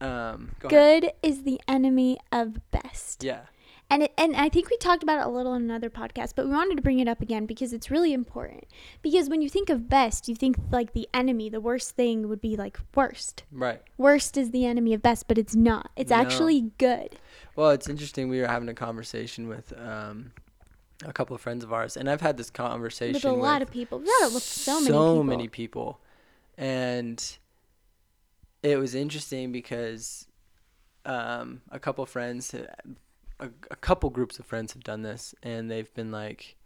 um 0.00 0.52
go 0.60 0.68
ahead. 0.68 1.02
Good 1.02 1.12
is 1.22 1.44
the 1.44 1.60
enemy 1.68 2.18
of 2.32 2.58
best. 2.70 3.22
Yeah. 3.24 3.42
And 3.90 4.04
it, 4.04 4.14
and 4.16 4.34
I 4.34 4.48
think 4.48 4.70
we 4.70 4.78
talked 4.78 5.02
about 5.02 5.20
it 5.20 5.26
a 5.26 5.28
little 5.30 5.52
in 5.54 5.62
another 5.62 5.90
podcast, 5.90 6.32
but 6.34 6.46
we 6.46 6.52
wanted 6.52 6.76
to 6.76 6.82
bring 6.82 7.00
it 7.00 7.06
up 7.06 7.20
again 7.20 7.44
because 7.44 7.72
it's 7.74 7.90
really 7.90 8.14
important. 8.14 8.64
Because 9.02 9.28
when 9.28 9.42
you 9.42 9.50
think 9.50 9.68
of 9.68 9.90
best, 9.90 10.26
you 10.26 10.34
think 10.34 10.56
like 10.72 10.94
the 10.94 11.06
enemy, 11.12 11.50
the 11.50 11.60
worst 11.60 11.94
thing 11.94 12.26
would 12.28 12.40
be 12.40 12.56
like 12.56 12.78
worst. 12.94 13.44
Right. 13.52 13.82
Worst 13.98 14.38
is 14.38 14.52
the 14.52 14.64
enemy 14.64 14.94
of 14.94 15.02
best, 15.02 15.28
but 15.28 15.36
it's 15.36 15.54
not. 15.54 15.90
It's 15.96 16.10
No. 16.10 16.16
actually 16.16 16.72
good. 16.78 17.18
Well, 17.56 17.70
it's 17.70 17.86
interesting. 17.88 18.28
We 18.30 18.40
were 18.40 18.46
having 18.46 18.70
a 18.70 18.74
conversation 18.74 19.48
with 19.48 19.72
um, 19.78 20.32
a 21.04 21.12
couple 21.12 21.34
of 21.34 21.40
friends 21.42 21.64
of 21.64 21.72
ours, 21.72 21.96
and 21.96 22.08
I've 22.08 22.20
had 22.20 22.36
this 22.36 22.50
conversation 22.50 23.14
With 23.14 23.24
a 23.24 23.32
lot 23.32 23.62
of 23.62 23.70
people. 23.70 24.02
It 24.04 24.32
with 24.32 24.42
so 24.42 24.74
many 24.74 24.86
so 24.86 24.92
people. 25.12 25.24
many 25.24 25.48
people, 25.48 26.00
and 26.56 27.36
it 28.62 28.78
was 28.78 28.94
interesting 28.94 29.52
because 29.52 30.26
um, 31.04 31.62
a 31.70 31.78
couple 31.78 32.04
of 32.04 32.10
friends, 32.10 32.54
a, 32.54 33.48
a 33.70 33.76
couple 33.76 34.10
groups 34.10 34.38
of 34.38 34.46
friends 34.46 34.72
have 34.72 34.84
done 34.84 35.02
this, 35.02 35.34
and 35.42 35.70
they've 35.70 35.92
been 35.94 36.10
like, 36.12 36.56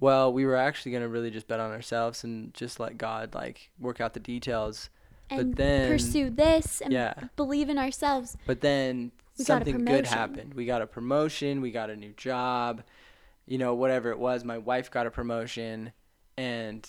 "Well, 0.00 0.32
we 0.32 0.44
were 0.46 0.56
actually 0.56 0.92
gonna 0.92 1.08
really 1.08 1.30
just 1.30 1.46
bet 1.46 1.60
on 1.60 1.70
ourselves 1.70 2.24
and 2.24 2.52
just 2.54 2.80
let 2.80 2.98
God 2.98 3.34
like 3.34 3.70
work 3.78 4.00
out 4.00 4.14
the 4.14 4.20
details." 4.20 4.90
and 5.30 5.54
then- 5.56 5.90
pursue 5.90 6.28
this 6.28 6.82
and 6.82 6.92
Yeah. 6.92 7.14
believe 7.34 7.70
in 7.70 7.78
ourselves. 7.78 8.36
But 8.46 8.60
then 8.60 9.10
We 9.38 9.44
something 9.46 9.82
good 9.86 10.06
happened. 10.06 10.52
We 10.52 10.66
got 10.66 10.82
a 10.82 10.86
promotion, 10.86 11.62
we 11.62 11.70
got 11.70 11.88
a 11.88 11.96
new 11.96 12.12
job, 12.12 12.82
you 13.46 13.58
know, 13.58 13.74
whatever 13.74 14.10
it 14.10 14.18
was. 14.18 14.44
My 14.44 14.58
wife 14.58 14.90
got 14.90 15.06
a 15.06 15.10
promotion 15.10 15.92
and 16.36 16.88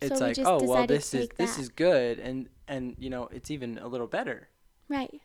it's 0.00 0.18
So 0.18 0.24
like, 0.26 0.36
just 0.36 0.48
oh, 0.48 0.60
well 0.62 0.86
this 0.86 1.12
is 1.14 1.22
take 1.28 1.36
this 1.36 1.56
that. 1.56 1.62
is 1.62 1.68
good 1.68 2.18
and 2.18 2.48
and 2.68 2.96
you 2.98 3.10
know, 3.10 3.28
it's 3.32 3.50
even 3.50 3.78
a 3.78 3.86
little 3.88 4.06
better. 4.06 4.48
Right. 4.88 5.20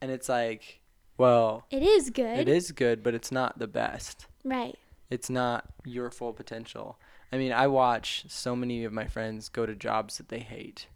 And 0.00 0.10
it's 0.10 0.28
like, 0.28 0.80
well, 1.16 1.66
It 1.70 1.82
is 1.82 2.10
good. 2.10 2.38
it 2.38 2.48
is 2.48 2.70
good, 2.72 3.02
but 3.02 3.14
it's 3.14 3.32
not 3.32 3.58
the 3.58 3.66
best. 3.66 4.26
Right. 4.44 4.76
It's 5.10 5.28
not 5.30 5.64
your 5.84 6.10
full 6.10 6.32
potential. 6.32 6.98
I 7.32 7.36
mean, 7.38 7.52
I 7.52 7.66
watch 7.66 8.24
so 8.28 8.54
many 8.56 8.84
of 8.84 8.92
my 8.92 9.06
friends 9.06 9.48
go 9.48 9.66
to 9.66 9.74
jobs 9.74 10.18
that 10.18 10.28
they 10.28 10.38
hate 10.40 10.86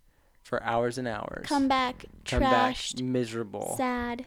for 0.43 0.63
hours 0.63 0.97
and 0.99 1.09
hours. 1.09 1.47
Come 1.49 1.69
back 1.69 2.05
come 2.25 2.41
back 2.41 2.77
miserable. 3.03 3.75
sad. 3.77 4.27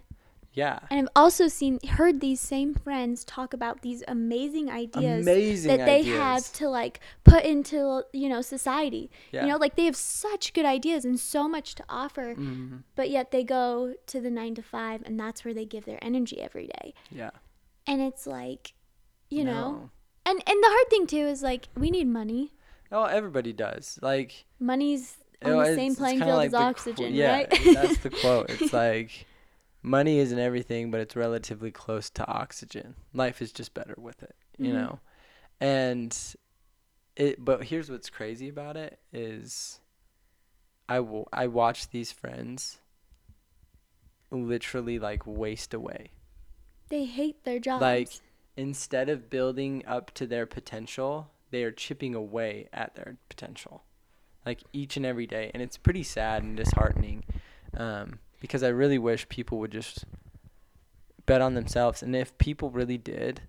Yeah. 0.55 0.79
And 0.89 1.01
I've 1.01 1.07
also 1.15 1.47
seen 1.47 1.79
heard 1.87 2.21
these 2.21 2.39
same 2.41 2.73
friends 2.73 3.23
talk 3.25 3.53
about 3.53 3.81
these 3.81 4.03
amazing 4.07 4.71
ideas 4.71 5.27
Amazing 5.27 5.67
that 5.77 5.85
they 5.85 5.99
ideas. 5.99 6.17
have 6.17 6.53
to 6.53 6.69
like 6.69 6.99
put 7.25 7.43
into 7.43 8.03
you 8.13 8.29
know 8.29 8.41
society. 8.41 9.11
Yeah. 9.31 9.41
You 9.43 9.47
know, 9.49 9.57
like 9.57 9.75
they 9.75 9.85
have 9.85 9.95
such 9.97 10.53
good 10.53 10.65
ideas 10.65 11.05
and 11.05 11.19
so 11.19 11.47
much 11.47 11.75
to 11.75 11.83
offer, 11.89 12.35
Mhm. 12.35 12.83
but 12.95 13.09
yet 13.09 13.31
they 13.31 13.43
go 13.43 13.93
to 14.07 14.21
the 14.21 14.31
9 14.31 14.55
to 14.55 14.61
5 14.63 15.03
and 15.05 15.19
that's 15.19 15.43
where 15.45 15.53
they 15.53 15.65
give 15.65 15.85
their 15.85 15.99
energy 16.01 16.39
every 16.41 16.67
day. 16.67 16.93
Yeah. 17.11 17.31
And 17.85 18.01
it's 18.01 18.25
like 18.25 18.73
you 19.29 19.43
know, 19.43 19.89
and 20.25 20.37
and 20.47 20.63
the 20.63 20.67
hard 20.69 20.89
thing 20.89 21.05
too 21.07 21.25
is 21.27 21.43
like 21.43 21.67
we 21.75 21.91
need 21.91 22.07
money. 22.07 22.53
Oh, 22.91 23.03
everybody 23.03 23.51
does. 23.51 23.99
Like 24.01 24.45
Money's 24.59 25.17
on 25.43 25.51
you 25.51 25.57
know, 25.57 25.65
the 25.69 25.75
same 25.75 25.95
playing 25.95 26.19
field 26.19 26.37
like 26.37 26.45
as 26.45 26.51
the 26.53 26.57
qu- 26.59 26.63
oxygen, 26.63 27.13
yeah, 27.13 27.31
right? 27.33 27.49
that's 27.73 27.97
the 27.97 28.09
quote. 28.09 28.49
It's 28.49 28.71
like 28.85 29.25
money 29.85 30.17
isn't 30.19 30.39
everything, 30.39 30.91
but 30.91 30.99
it's 30.99 31.15
relatively 31.15 31.71
close 31.71 32.09
to 32.11 32.27
oxygen. 32.27 32.95
Life 33.13 33.41
is 33.41 33.51
just 33.51 33.73
better 33.73 33.95
with 33.97 34.23
it, 34.23 34.35
you 34.57 34.71
Mhm. 34.71 34.73
know. 34.73 34.99
And 35.61 36.17
it 37.15 37.43
but 37.43 37.65
here's 37.65 37.89
what's 37.89 38.09
crazy 38.09 38.49
about 38.49 38.75
it 38.75 38.99
is 39.13 39.79
I 40.89 40.99
will 40.99 41.27
I 41.31 41.47
watch 41.47 41.89
these 41.89 42.11
friends 42.11 42.79
literally 44.31 44.99
like 44.99 45.25
waste 45.25 45.73
away. 45.73 46.11
they 46.89 47.05
hate 47.05 47.43
their 47.45 47.59
jobs. 47.59 47.81
Like 47.81 48.09
instead 48.57 49.09
of 49.09 49.29
building 49.29 49.83
up 49.87 50.11
to 50.15 50.27
their 50.27 50.45
potential, 50.45 51.31
they 51.51 51.63
are 51.63 51.71
chipping 51.71 52.13
away 52.13 52.69
at 52.71 52.95
their 52.95 53.17
potential, 53.29 53.83
like 54.45 54.61
each 54.73 54.97
and 54.97 55.05
every 55.05 55.25
day, 55.27 55.51
and 55.53 55.63
it's 55.63 55.77
pretty 55.77 56.03
sad 56.03 56.43
and 56.43 56.55
disheartening, 56.57 57.23
um, 57.75 58.19
because 58.39 58.63
I 58.63 58.69
really 58.69 58.97
wish 58.97 59.27
people 59.29 59.59
would 59.59 59.71
just 59.71 60.05
bet 61.25 61.41
on 61.41 61.53
themselves, 61.55 62.03
and 62.03 62.15
if 62.15 62.37
people 62.37 62.69
really 62.69 62.97
did, 62.97 63.41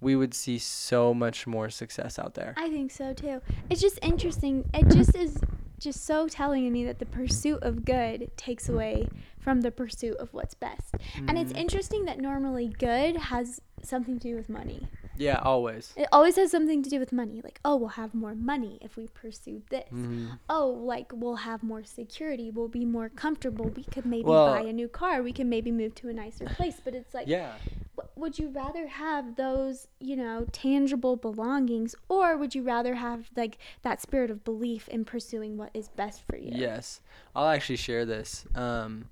we 0.00 0.14
would 0.14 0.34
see 0.34 0.58
so 0.58 1.14
much 1.14 1.46
more 1.46 1.70
success 1.70 2.18
out 2.18 2.34
there. 2.34 2.54
I 2.58 2.68
think 2.68 2.90
so 2.90 3.14
too. 3.14 3.40
It's 3.70 3.80
just 3.80 3.98
interesting. 4.02 4.68
It 4.74 4.88
just 4.90 5.14
is 5.16 5.40
just 5.78 6.04
so 6.04 6.28
telling 6.28 6.64
to 6.64 6.70
me 6.70 6.84
that 6.84 6.98
the 6.98 7.06
pursuit 7.06 7.62
of 7.62 7.84
good 7.84 8.30
takes 8.36 8.68
away 8.68 9.08
from 9.40 9.62
the 9.62 9.70
pursuit 9.70 10.16
of 10.16 10.32
what's 10.34 10.54
best. 10.54 10.94
And 11.16 11.38
it's 11.38 11.52
Mhm. 11.52 11.58
interesting 11.58 12.04
that 12.04 12.18
normally 12.18 12.68
good 12.68 13.16
has 13.16 13.60
something 13.82 14.18
to 14.18 14.28
do 14.28 14.36
with 14.36 14.48
money. 14.48 14.88
Yeah, 15.16 15.38
always. 15.42 15.92
It 15.96 16.08
always 16.12 16.36
has 16.36 16.50
something 16.50 16.82
to 16.82 16.90
do 16.90 16.98
with 16.98 17.12
money. 17.12 17.40
Like, 17.42 17.60
oh, 17.64 17.76
we'll 17.76 17.88
have 17.90 18.14
more 18.14 18.34
money 18.34 18.78
if 18.82 18.96
we 18.96 19.06
pursue 19.08 19.62
this. 19.70 19.88
Mhm. 19.92 20.38
Oh, 20.48 20.68
like 20.68 21.12
we'll 21.14 21.36
have 21.36 21.62
more 21.62 21.84
security. 21.84 22.50
We'll 22.50 22.68
be 22.68 22.84
more 22.84 23.08
comfortable. 23.08 23.66
We 23.66 23.84
could 23.84 24.06
maybe 24.06 24.24
Well- 24.24 24.46
buy 24.54 24.62
a 24.62 24.72
new 24.72 24.88
car. 24.88 25.22
We 25.22 25.32
can 25.32 25.48
maybe 25.48 25.70
move 25.70 25.94
to 25.96 26.08
a 26.08 26.12
nicer 26.12 26.46
place. 26.46 26.80
But 26.84 26.94
it's 26.94 27.14
like, 27.14 27.28
Yeah. 27.28 27.54
w- 27.96 28.10
would 28.16 28.38
you 28.38 28.48
rather 28.48 28.86
have 28.88 29.36
those 29.36 29.86
you 30.00 30.16
know 30.16 30.46
tangible 30.52 31.16
belongings 31.16 31.94
or 32.08 32.36
would 32.36 32.54
you 32.54 32.62
rather 32.62 32.94
have 32.96 33.30
like 33.36 33.56
that 33.82 34.00
spirit 34.02 34.30
of 34.30 34.42
belief 34.44 34.88
in 34.88 35.04
pursuing 35.04 35.56
what 35.56 35.70
is 35.74 35.88
best 35.88 36.22
for 36.22 36.36
you 36.36 36.50
Yes, 36.52 37.00
I'll 37.36 37.48
actually 37.48 37.76
share 37.76 38.04
this. 38.04 38.44
Um, 38.54 39.08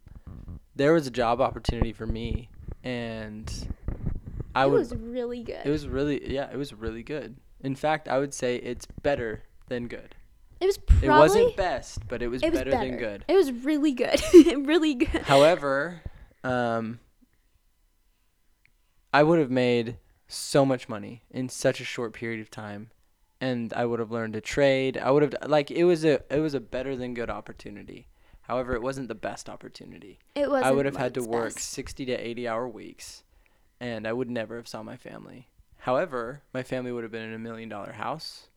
there 0.75 0.93
was 0.93 1.07
a 1.07 1.11
job 1.11 1.41
opportunity 1.41 1.93
for 1.93 2.07
me, 2.07 2.49
and 2.83 3.69
I 4.55 4.65
it 4.65 4.71
would. 4.71 4.79
was 4.79 4.95
really 4.95 5.43
good 5.43 5.61
It 5.65 5.71
was 5.71 5.87
really 5.87 6.33
yeah, 6.33 6.51
it 6.51 6.57
was 6.57 6.73
really 6.73 7.03
good. 7.03 7.37
In 7.61 7.75
fact, 7.75 8.09
I 8.09 8.19
would 8.19 8.35
say 8.35 8.57
it's 8.57 8.87
better 8.87 9.45
than 9.69 9.87
good. 9.87 10.15
it 10.61 10.67
was 10.67 10.79
probably 10.79 11.09
it 11.09 11.11
wasn't 11.11 11.57
best, 11.57 12.09
but 12.09 12.23
it 12.23 12.29
was, 12.29 12.43
it 12.43 12.51
was 12.51 12.61
better, 12.61 12.71
than 12.71 12.97
good. 12.97 13.25
it 13.29 13.35
was 13.35 13.53
really 13.53 13.93
good 13.93 14.21
really 14.67 14.95
good 14.95 15.23
However, 15.23 16.03
um, 16.45 16.99
I 19.13 19.23
would 19.23 19.39
have 19.39 19.51
made 19.51 19.99
so 20.29 20.65
much 20.65 20.89
money 20.89 21.23
in 21.31 21.49
such 21.49 21.81
a 21.81 21.85
short 21.85 22.13
period 22.15 22.41
of 22.41 22.51
time, 22.51 22.91
and 23.41 23.73
I 23.75 23.85
would 23.85 24.01
have 24.01 24.11
learned 24.11 24.33
to 24.35 24.41
trade. 24.41 24.97
I 24.97 25.11
would 25.11 25.23
have 25.23 25.35
like 25.47 25.71
it 25.71 25.85
was 25.85 26.05
a 26.05 26.21
it 26.35 26.41
was 26.41 26.55
a 26.55 26.61
better 26.61 26.97
than 26.97 27.15
good 27.15 27.31
opportunity. 27.31 28.09
However, 28.43 28.75
it 28.75 28.83
wasn't 28.83 29.09
the 29.09 29.15
best 29.15 29.49
opportunity. 29.49 30.19
it 30.35 30.51
was 30.51 30.65
I 30.65 30.73
would 30.73 30.85
have 30.85 30.97
had 30.97 31.15
to 31.15 31.23
work 31.23 31.59
60 31.59 32.05
to 32.07 32.13
80 32.13 32.49
hour 32.49 32.69
weeks 32.69 33.23
and 33.83 34.07
I 34.07 34.13
would 34.13 34.31
never 34.31 34.57
have 34.57 34.69
saw 34.69 34.83
my 34.85 34.97
family. 34.97 35.49
However, 35.79 36.43
my 36.55 36.63
family 36.63 36.93
would 36.93 37.03
have 37.03 37.11
been 37.11 37.25
in 37.29 37.35
a 37.35 37.39
million 37.39 37.69
dollar 37.69 37.93
house. 37.93 38.49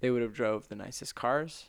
They 0.00 0.10
would 0.10 0.20
have 0.22 0.34
drove 0.34 0.68
the 0.68 0.74
nicest 0.74 1.14
cars. 1.14 1.68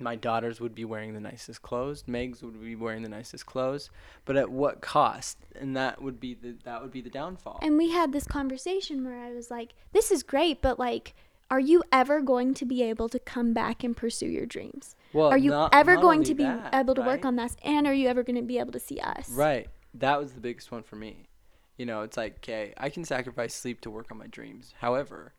My 0.00 0.16
daughters 0.16 0.60
would 0.60 0.74
be 0.74 0.84
wearing 0.84 1.14
the 1.14 1.20
nicest 1.20 1.62
clothes. 1.62 2.02
Megs 2.02 2.42
would 2.42 2.60
be 2.60 2.74
wearing 2.74 3.02
the 3.02 3.08
nicest 3.08 3.46
clothes. 3.46 3.88
But 4.26 4.36
at 4.36 4.50
what 4.50 4.80
cost? 4.82 5.38
And 5.54 5.74
that 5.76 6.02
would 6.02 6.18
be 6.20 6.34
the 6.34 6.56
that 6.64 6.82
would 6.82 6.90
be 6.90 7.00
the 7.00 7.08
downfall. 7.10 7.60
and 7.62 7.78
we 7.78 7.90
had 7.92 8.12
this 8.12 8.26
conversation 8.26 9.04
where 9.04 9.18
i 9.22 9.32
was 9.32 9.50
like 9.50 9.70
this 9.92 10.10
is 10.10 10.22
great 10.22 10.60
but 10.60 10.78
like 10.78 11.14
are 11.48 11.60
you 11.60 11.82
ever 11.92 12.20
going 12.20 12.52
to 12.54 12.64
be 12.66 12.82
able 12.82 13.08
to 13.08 13.18
come 13.20 13.54
back 13.54 13.84
and 13.84 13.96
pursue 13.96 14.26
your 14.26 14.46
dreams 14.46 14.96
well, 15.12 15.28
are 15.30 15.38
you 15.38 15.50
not- 15.50 15.72
ever 15.72 15.94
not 15.94 16.02
going 16.02 16.22
to 16.24 16.34
be 16.34 16.42
that, 16.42 16.74
able 16.74 16.94
to 16.94 17.00
right? 17.00 17.06
work 17.12 17.24
on 17.24 17.36
this 17.36 17.56
and 17.64 17.86
are 17.86 17.94
you 17.94 18.08
ever 18.08 18.22
going 18.24 18.36
to 18.36 18.42
be 18.42 18.58
able 18.58 18.72
to 18.72 18.80
see 18.80 18.98
us 18.98 19.30
Right. 19.30 19.68
That 19.94 20.18
was 20.20 20.32
the 20.32 20.40
biggest 20.40 20.70
one 20.70 20.82
for 20.82 20.96
me. 20.96 21.28
You 21.76 21.86
know, 21.86 22.02
it's 22.02 22.16
like, 22.16 22.36
okay, 22.36 22.72
I 22.76 22.88
can 22.88 23.04
sacrifice 23.04 23.54
sleep 23.54 23.80
to 23.82 23.90
work 23.90 24.10
on 24.10 24.18
my 24.18 24.26
dreams. 24.26 24.74
However, 24.78 25.34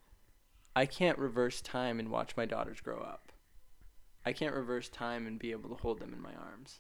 I 0.75 0.85
can't 0.85 1.17
reverse 1.17 1.61
time 1.61 1.99
and 1.99 2.09
watch 2.09 2.37
my 2.37 2.45
daughters 2.45 2.81
grow 2.81 2.99
up. 2.99 3.31
I 4.25 4.33
can't 4.33 4.53
reverse 4.53 4.89
time 4.89 5.25
and 5.25 5.39
be 5.39 5.51
able 5.51 5.69
to 5.69 5.75
hold 5.81 5.99
them 5.99 6.13
in 6.13 6.21
my 6.21 6.33
arms. 6.33 6.79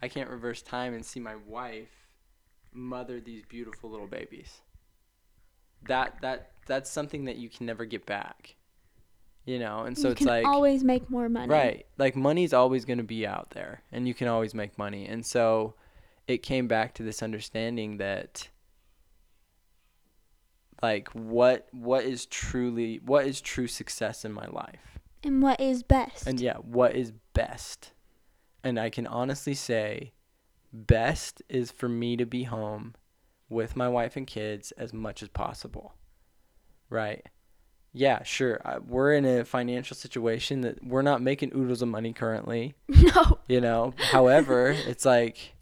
I 0.00 0.08
can't 0.08 0.30
reverse 0.30 0.62
time 0.62 0.94
and 0.94 1.04
see 1.04 1.20
my 1.20 1.36
wife 1.46 2.08
mother 2.72 3.20
these 3.20 3.42
beautiful 3.44 3.90
little 3.90 4.06
babies. 4.06 4.60
That 5.86 6.20
that 6.22 6.52
that's 6.66 6.90
something 6.90 7.24
that 7.26 7.36
you 7.36 7.48
can 7.48 7.66
never 7.66 7.84
get 7.84 8.06
back. 8.06 8.56
You 9.44 9.58
know, 9.58 9.80
and 9.80 9.96
so 9.96 10.08
you 10.08 10.12
it's 10.12 10.18
can 10.20 10.28
like 10.28 10.46
always 10.46 10.82
make 10.82 11.10
more 11.10 11.28
money. 11.28 11.48
Right. 11.48 11.86
Like 11.98 12.16
money's 12.16 12.54
always 12.54 12.84
going 12.84 12.98
to 12.98 13.04
be 13.04 13.26
out 13.26 13.50
there 13.50 13.82
and 13.92 14.08
you 14.08 14.14
can 14.14 14.26
always 14.26 14.54
make 14.54 14.78
money. 14.78 15.06
And 15.06 15.24
so 15.24 15.74
it 16.26 16.42
came 16.42 16.66
back 16.66 16.94
to 16.94 17.02
this 17.02 17.22
understanding 17.22 17.98
that 17.98 18.48
like 20.82 21.08
what 21.10 21.68
what 21.72 22.04
is 22.04 22.26
truly 22.26 23.00
what 23.04 23.26
is 23.26 23.40
true 23.40 23.66
success 23.66 24.24
in 24.24 24.32
my 24.32 24.46
life? 24.46 24.98
And 25.22 25.42
what 25.42 25.60
is 25.60 25.82
best? 25.82 26.26
And 26.26 26.38
yeah, 26.38 26.56
what 26.56 26.94
is 26.94 27.12
best? 27.32 27.92
And 28.62 28.78
I 28.78 28.90
can 28.90 29.06
honestly 29.06 29.54
say 29.54 30.12
best 30.72 31.42
is 31.48 31.70
for 31.70 31.88
me 31.88 32.16
to 32.16 32.26
be 32.26 32.44
home 32.44 32.94
with 33.48 33.76
my 33.76 33.88
wife 33.88 34.16
and 34.16 34.26
kids 34.26 34.72
as 34.72 34.92
much 34.92 35.22
as 35.22 35.28
possible. 35.28 35.94
Right? 36.90 37.26
Yeah, 37.92 38.24
sure. 38.24 38.60
I, 38.64 38.78
we're 38.78 39.14
in 39.14 39.24
a 39.24 39.44
financial 39.44 39.96
situation 39.96 40.62
that 40.62 40.84
we're 40.84 41.02
not 41.02 41.22
making 41.22 41.52
oodles 41.54 41.80
of 41.80 41.88
money 41.88 42.12
currently, 42.12 42.74
no. 42.88 43.38
you 43.46 43.60
know. 43.60 43.94
However, 44.10 44.74
it's 44.76 45.04
like 45.04 45.53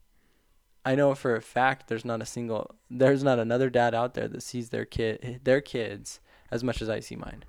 I 0.84 0.94
know 0.94 1.14
for 1.14 1.36
a 1.36 1.42
fact 1.42 1.88
there's 1.88 2.04
not 2.04 2.22
a 2.22 2.26
single 2.26 2.74
there's 2.90 3.22
not 3.22 3.38
another 3.38 3.70
dad 3.70 3.94
out 3.94 4.14
there 4.14 4.28
that 4.28 4.42
sees 4.42 4.70
their 4.70 4.84
kid 4.84 5.40
their 5.44 5.60
kids 5.60 6.20
as 6.50 6.64
much 6.64 6.82
as 6.82 6.88
I 6.88 7.00
see 7.00 7.16
mine. 7.16 7.44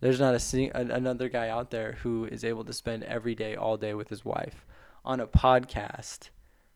There's 0.00 0.20
not 0.20 0.34
a 0.34 0.38
sing, 0.38 0.70
another 0.74 1.28
guy 1.28 1.48
out 1.48 1.70
there 1.70 1.92
who 2.02 2.26
is 2.26 2.44
able 2.44 2.64
to 2.64 2.72
spend 2.72 3.02
every 3.04 3.34
day 3.34 3.56
all 3.56 3.78
day 3.78 3.94
with 3.94 4.10
his 4.10 4.24
wife 4.24 4.66
on 5.04 5.20
a 5.20 5.26
podcast 5.26 6.28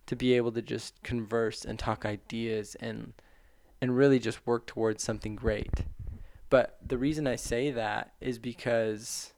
to 0.07 0.17
be 0.17 0.33
able 0.33 0.53
to 0.53 0.63
just 0.63 1.03
converse 1.03 1.65
and 1.65 1.79
talk 1.79 2.07
ideas 2.07 2.77
and 2.81 3.13
and 3.81 3.97
really 3.97 4.19
just 4.19 4.47
work 4.47 4.67
towards 4.67 5.03
something 5.03 5.37
great. 5.37 5.85
But 6.49 6.79
the 6.85 6.99
reason 6.99 7.27
I 7.27 7.37
say 7.37 7.71
that 7.71 8.13
is 8.21 8.39
because 8.39 9.33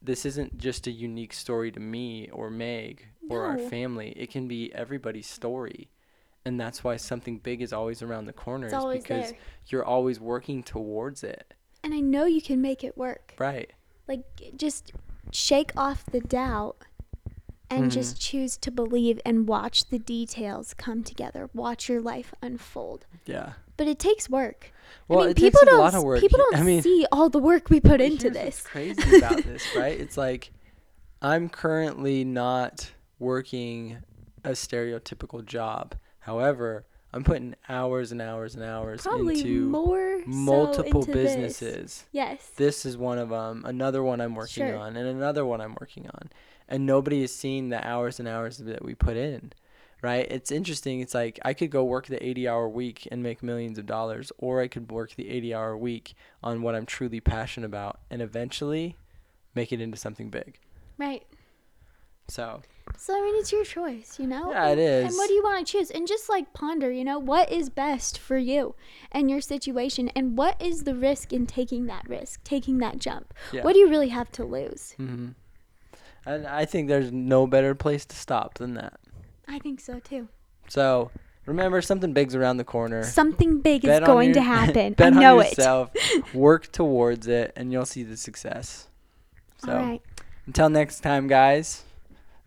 this 0.00 0.24
isn't 0.24 0.58
just 0.58 0.86
a 0.86 0.90
unique 0.90 1.32
story 1.32 1.70
to 1.72 1.80
me 1.80 2.28
or 2.30 2.50
Meg 2.50 3.08
or 3.30 3.44
our 3.44 3.58
family. 3.58 4.12
It 4.16 4.30
can 4.30 4.48
be 4.48 4.72
everybody's 4.74 5.26
story. 5.26 5.90
And 6.44 6.58
that's 6.58 6.82
why 6.82 6.96
something 6.96 7.38
big 7.38 7.60
is 7.60 7.72
always 7.72 8.00
around 8.02 8.24
the 8.26 8.32
corner 8.32 8.66
It's 8.66 8.74
always 8.74 9.02
because 9.02 9.30
there. 9.30 9.38
you're 9.66 9.84
always 9.84 10.18
working 10.20 10.62
towards 10.62 11.22
it. 11.22 11.52
And 11.84 11.92
I 11.92 12.00
know 12.00 12.24
you 12.24 12.40
can 12.40 12.60
make 12.62 12.82
it 12.84 12.96
work. 12.96 13.34
Right. 13.38 13.70
Like 14.06 14.24
just 14.56 14.92
shake 15.32 15.72
off 15.76 16.04
the 16.06 16.20
doubt 16.20 16.76
and 17.70 17.82
Mm-hmm. 17.82 17.90
just 17.90 18.18
choose 18.18 18.56
to 18.58 18.70
believe 18.70 19.20
and 19.26 19.46
watch 19.46 19.90
the 19.90 19.98
details 19.98 20.72
come 20.72 21.02
together. 21.04 21.50
Watch 21.52 21.86
your 21.88 22.00
life 22.00 22.32
unfold. 22.40 23.04
Yeah. 23.26 23.54
But 23.76 23.88
it 23.88 23.98
takes 23.98 24.30
work. 24.30 24.72
Well, 25.06 25.18
I 25.20 25.22
mean, 25.24 25.30
it 25.32 25.36
people 25.36 25.60
takes 25.60 25.62
a 25.64 25.66
don't 25.72 25.80
lot 25.80 25.94
of 25.94 26.02
work. 26.02 26.20
people 26.20 26.38
don't 26.38 26.56
I 26.56 26.62
mean, 26.62 26.80
see 26.82 27.04
all 27.12 27.28
the 27.28 27.38
work 27.38 27.68
we 27.68 27.78
put 27.80 28.00
into 28.00 28.30
this. 28.30 28.62
crazy 28.62 29.18
about 29.18 29.42
this, 29.44 29.62
right? 29.76 30.00
It's 30.00 30.16
like 30.26 30.50
I'm 31.20 31.50
currently 31.50 32.24
not 32.24 32.90
working 33.18 33.98
a 34.44 34.50
stereotypical 34.50 35.44
job. 35.44 35.94
However, 36.20 36.84
I'm 37.12 37.24
putting 37.24 37.54
hours 37.68 38.12
and 38.12 38.20
hours 38.20 38.54
and 38.54 38.62
hours 38.62 39.02
Probably 39.02 39.38
into 39.40 39.68
more 39.68 40.20
so 40.22 40.28
multiple 40.28 41.00
into 41.00 41.12
this. 41.12 41.34
businesses. 41.34 42.04
Yes. 42.12 42.50
This 42.56 42.84
is 42.84 42.96
one 42.98 43.18
of 43.18 43.30
them. 43.30 43.62
Another 43.64 44.02
one 44.02 44.20
I'm 44.20 44.34
working 44.34 44.66
Sure. 44.66 44.76
on, 44.76 44.96
and 44.96 45.08
another 45.08 45.44
one 45.46 45.60
I'm 45.60 45.74
working 45.80 46.06
on. 46.06 46.30
And 46.68 46.84
nobody 46.84 47.22
is 47.22 47.34
seeing 47.34 47.70
the 47.70 47.84
hours 47.86 48.18
and 48.20 48.28
hours 48.28 48.58
that 48.58 48.84
we 48.84 48.94
put 48.94 49.16
in, 49.16 49.52
right? 50.02 50.30
It's 50.30 50.52
interesting. 50.52 51.00
It's 51.00 51.14
like 51.14 51.38
I 51.42 51.54
could 51.54 51.70
go 51.70 51.82
work 51.82 52.08
the 52.08 52.22
80 52.24 52.46
hour 52.46 52.68
week 52.68 53.08
and 53.10 53.22
make 53.22 53.42
millions 53.42 53.78
of 53.78 53.86
dollars, 53.86 54.30
or 54.36 54.60
I 54.60 54.68
could 54.68 54.92
work 54.92 55.14
the 55.14 55.30
80 55.30 55.54
hour 55.54 55.76
week 55.78 56.12
on 56.42 56.60
what 56.60 56.74
I'm 56.74 56.84
truly 56.84 57.20
passionate 57.20 57.64
about 57.66 58.00
and 58.10 58.20
eventually 58.20 58.96
make 59.54 59.72
it 59.72 59.80
into 59.80 59.96
something 59.96 60.28
big. 60.28 60.58
Right. 60.98 61.24
So, 62.28 62.62
So 62.96 63.16
I 63.16 63.20
mean, 63.22 63.36
it's 63.36 63.52
your 63.52 63.64
choice, 63.64 64.18
you 64.18 64.26
know. 64.26 64.50
Yeah, 64.50 64.68
it 64.68 64.78
And- 64.78 65.06
And 65.08 65.14
what 65.16 65.28
do 65.28 65.34
you 65.34 65.42
want 65.42 65.64
to 65.66 65.70
choose? 65.72 65.90
And 65.90 66.06
just 66.06 66.28
like 66.28 66.52
ponder, 66.52 66.90
you 66.90 67.04
know, 67.04 67.18
what 67.18 67.50
is 67.50 67.70
best 67.70 68.18
for 68.18 68.36
you 68.38 68.74
and 69.12 69.30
your 69.30 69.40
situation, 69.40 70.08
and 70.14 70.36
what 70.36 70.60
is 70.60 70.84
the 70.84 70.94
risk 70.94 71.32
in 71.32 71.46
taking 71.46 71.86
that 71.86 72.08
risk, 72.08 72.42
taking 72.44 72.78
that 72.78 72.98
jump? 72.98 73.32
yeah. 73.52 73.62
What 73.62 73.72
do 73.74 73.78
you 73.78 73.88
really 73.88 74.08
have 74.08 74.30
to 74.32 74.44
lose? 74.44 74.92
hmm 74.96 75.28
And 76.26 76.46
I 76.46 76.64
think 76.66 76.88
there's 76.88 77.10
no 77.12 77.46
better 77.46 77.74
place 77.74 78.04
to 78.06 78.16
stop 78.16 78.54
than 78.54 78.74
that. 78.74 78.98
I 79.46 79.58
think 79.58 79.80
so 79.80 79.98
too. 80.00 80.28
So, 80.68 81.10
remember 81.46 81.80
something 81.80 82.12
big's 82.12 82.34
around 82.34 82.58
the 82.58 82.64
corner. 82.64 83.02
Something 83.04 83.60
big 83.60 83.84
is 83.84 83.88
Bet 83.88 84.02
on 84.02 84.06
going 84.06 84.32
to 84.34 84.40
your- 84.40 84.44
happen. 84.44 84.92
I 84.98 85.02
bet 85.04 85.12
on 85.14 85.20
know 85.20 85.40
it. 85.40 85.54
work 86.34 86.70
towards 86.72 87.26
it, 87.26 87.52
and 87.56 87.72
you'll 87.72 87.86
see 87.86 88.02
the 88.02 88.16
success. 88.18 88.88
So, 89.64 89.72
All 89.72 89.78
right. 89.78 90.02
until 90.46 90.68
next 90.68 91.00
time, 91.00 91.26
guys. 91.28 91.84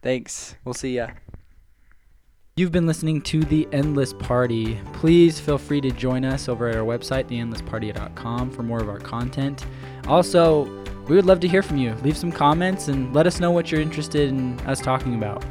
Thanks. 0.02 0.56
We'll 0.66 0.74
see 0.74 0.96
ya. 0.96 1.10
You've 2.58 2.72
been 2.72 2.86
listening 2.86 3.22
to 3.24 3.44
The 3.44 3.68
Endless 3.72 4.14
Party. 4.14 4.78
Please 4.94 5.40
feel 5.40 5.58
free 5.58 5.80
to 5.82 5.90
join 5.90 6.26
us 6.26 6.50
over 6.50 6.68
at 6.68 6.76
our 6.76 6.84
website, 6.84 7.26
theendlessparty.com, 7.30 8.52
for 8.52 8.62
more 8.62 8.80
of 8.80 8.90
our 8.90 9.00
content. 9.00 9.66
Also, 10.06 10.66
we 11.08 11.16
would 11.16 11.26
love 11.26 11.40
to 11.40 11.48
hear 11.48 11.64
from 11.64 11.78
you. 11.78 11.94
Leave 12.04 12.18
some 12.18 12.32
comments 12.32 12.88
and 12.88 13.14
let 13.14 13.26
us 13.26 13.40
know 13.40 13.52
what 13.52 13.72
you're 13.72 13.82
interested 13.82 14.30
in 14.30 14.60
us 14.62 14.82
talking 14.82 15.16
about. 15.16 15.44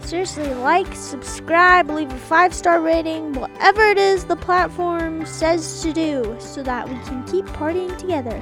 Seriously, 0.00 0.54
like, 0.54 0.94
subscribe, 0.94 1.90
leave 1.90 2.12
a 2.12 2.18
five 2.18 2.54
star 2.54 2.80
rating, 2.80 3.32
whatever 3.34 3.82
it 3.82 3.98
is 3.98 4.24
the 4.24 4.36
platform 4.36 5.26
says 5.26 5.82
to 5.82 5.92
do, 5.92 6.36
so 6.38 6.62
that 6.62 6.88
we 6.88 6.94
can 7.00 7.24
keep 7.24 7.44
partying 7.46 7.96
together. 7.98 8.40